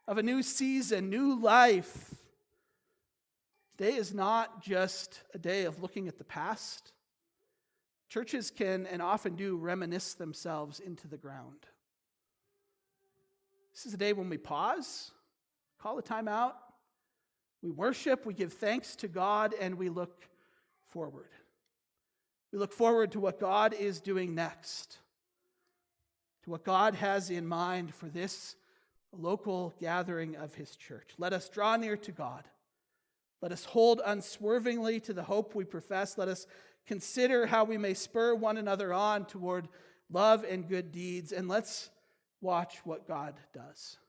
of 0.07 0.17
a 0.17 0.23
new 0.23 0.43
season, 0.43 1.09
new 1.09 1.39
life. 1.39 2.15
Today 3.77 3.95
is 3.95 4.13
not 4.13 4.61
just 4.61 5.21
a 5.33 5.39
day 5.39 5.63
of 5.63 5.81
looking 5.81 6.07
at 6.07 6.17
the 6.17 6.23
past. 6.23 6.91
Churches 8.10 8.51
can 8.51 8.88
and 8.88 9.01
often 9.01 9.36
do 9.36 9.55
reminisce 9.55 10.16
themselves 10.16 10.80
into 10.80 11.07
the 11.07 11.18
ground. 11.18 11.68
This 13.72 13.86
is 13.86 13.93
a 13.93 13.97
day 13.97 14.14
when 14.14 14.30
we 14.30 14.38
pause, 14.38 15.12
call 15.80 15.97
a 15.99 16.01
time 16.01 16.28
out, 16.28 16.57
we 17.62 17.70
worship, 17.70 18.26
we 18.26 18.34
give 18.34 18.53
thanks 18.53 18.95
to 18.97 19.07
God, 19.07 19.53
and 19.60 19.76
we 19.76 19.89
look 19.89 20.28
forward. 20.88 21.30
We 22.51 22.57
look 22.57 22.74
forward 22.74 23.12
to 23.12 23.20
what 23.20 23.39
God 23.39 23.74
is 23.74 24.01
doing 24.01 24.34
next, 24.34 24.97
to 26.43 26.49
what 26.49 26.64
God 26.64 26.95
has 26.95 27.30
in 27.30 27.45
mind 27.45 27.93
for 27.93 28.07
this 28.07 28.55
local 29.12 29.76
gathering 29.80 30.36
of 30.36 30.55
His 30.55 30.76
church. 30.76 31.10
Let 31.18 31.34
us 31.34 31.47
draw 31.49 31.76
near 31.76 31.97
to 31.97 32.12
God. 32.12 32.45
Let 33.41 33.51
us 33.51 33.66
hold 33.66 34.01
unswervingly 34.05 34.99
to 35.01 35.14
the 35.14 35.24
hope 35.24 35.55
we 35.55 35.64
profess. 35.64 36.18
Let 36.18 36.28
us 36.28 36.47
consider 36.89 37.45
how 37.45 37.63
we 37.63 37.77
may 37.77 37.93
spur 37.93 38.33
one 38.33 38.57
another 38.57 38.91
on 38.91 39.23
toward 39.23 39.67
love 40.11 40.43
and 40.43 40.67
good 40.67 40.91
deeds. 40.91 41.31
And 41.31 41.47
let's 41.47 41.91
watch 42.41 42.77
what 42.83 43.07
God 43.07 43.35
does. 43.53 43.99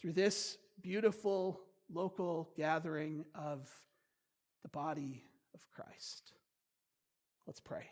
Through 0.00 0.14
this 0.14 0.56
beautiful 0.80 1.60
local 1.92 2.48
gathering 2.56 3.26
of 3.34 3.70
the 4.62 4.70
body 4.70 5.24
of 5.52 5.60
Christ. 5.70 6.32
Let's 7.46 7.60
pray. 7.60 7.84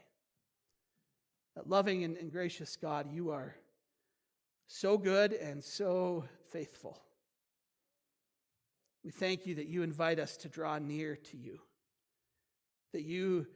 That 1.54 1.68
loving 1.68 2.02
and, 2.04 2.32
gracious 2.32 2.76
God, 2.76 3.12
you 3.12 3.30
are 3.30 3.54
so 4.68 4.96
good 4.96 5.34
and 5.34 5.62
so 5.62 6.24
faithful. 6.50 6.98
We 9.04 9.11
thank 9.11 9.44
you 9.46 9.56
that 9.56 9.66
you 9.66 9.82
invite 9.82 10.18
us 10.18 10.38
to 10.38 10.48
draw 10.48 10.78
near 10.78 11.14
to 11.14 11.36
you, 11.36 11.61
that 12.93 13.03
you 13.03 13.47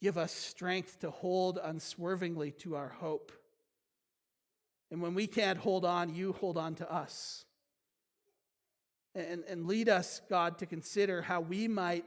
give 0.00 0.18
us 0.18 0.32
strength 0.32 1.00
to 1.00 1.10
hold 1.10 1.58
unswervingly 1.62 2.50
to 2.50 2.74
our 2.74 2.88
hope. 2.88 3.32
And 4.90 5.00
when 5.00 5.14
we 5.14 5.26
can't 5.26 5.58
hold 5.58 5.84
on, 5.84 6.14
you 6.14 6.32
hold 6.32 6.58
on 6.58 6.74
to 6.76 6.92
us. 6.92 7.44
And, 9.14 9.44
and 9.48 9.66
lead 9.66 9.88
us, 9.88 10.20
God, 10.28 10.58
to 10.58 10.66
consider 10.66 11.22
how 11.22 11.40
we 11.40 11.68
might 11.68 12.04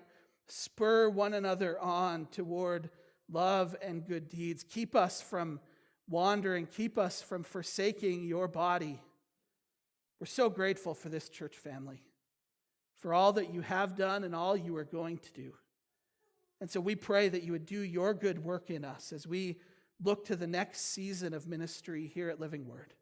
spur 0.47 1.09
one 1.09 1.34
another 1.34 1.80
on 1.80 2.28
toward 2.28 2.89
love 3.32 3.76
and 3.82 4.05
good 4.05 4.30
deeds. 4.30 4.63
Keep 4.63 4.95
us 4.95 5.21
from 5.21 5.59
wandering, 6.07 6.67
keep 6.67 6.97
us 6.97 7.21
from 7.21 7.43
forsaking 7.43 8.23
your 8.23 8.47
body. 8.47 9.01
We're 10.19 10.28
so 10.28 10.49
grateful 10.49 10.93
for 10.93 11.09
this 11.09 11.30
church 11.30 11.57
family, 11.57 12.03
for 12.97 13.13
all 13.13 13.34
that 13.34 13.53
you 13.53 13.61
have 13.61 13.95
done 13.95 14.23
and 14.23 14.36
all 14.36 14.55
you 14.55 14.76
are 14.78 14.84
going 14.84 15.17
to 15.19 15.34
do. 15.34 15.53
And 16.61 16.69
so 16.69 16.79
we 16.79 16.95
pray 16.95 17.29
that 17.29 17.43
you 17.43 17.51
would 17.51 17.65
do 17.65 17.79
your 17.79 18.13
good 18.13 18.43
work 18.43 18.69
in 18.69 18.83
us 18.85 19.11
as 19.13 19.27
we 19.27 19.59
look 20.03 20.25
to 20.25 20.35
the 20.35 20.47
next 20.47 20.81
season 20.81 21.33
of 21.33 21.47
ministry 21.47 22.07
here 22.07 22.29
at 22.29 22.39
Living 22.39 22.67
Word. 22.67 22.93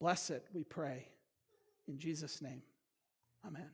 Bless 0.00 0.30
it, 0.30 0.46
we 0.52 0.64
pray. 0.64 1.08
In 1.88 1.98
Jesus' 1.98 2.40
name, 2.40 2.62
amen. 3.46 3.72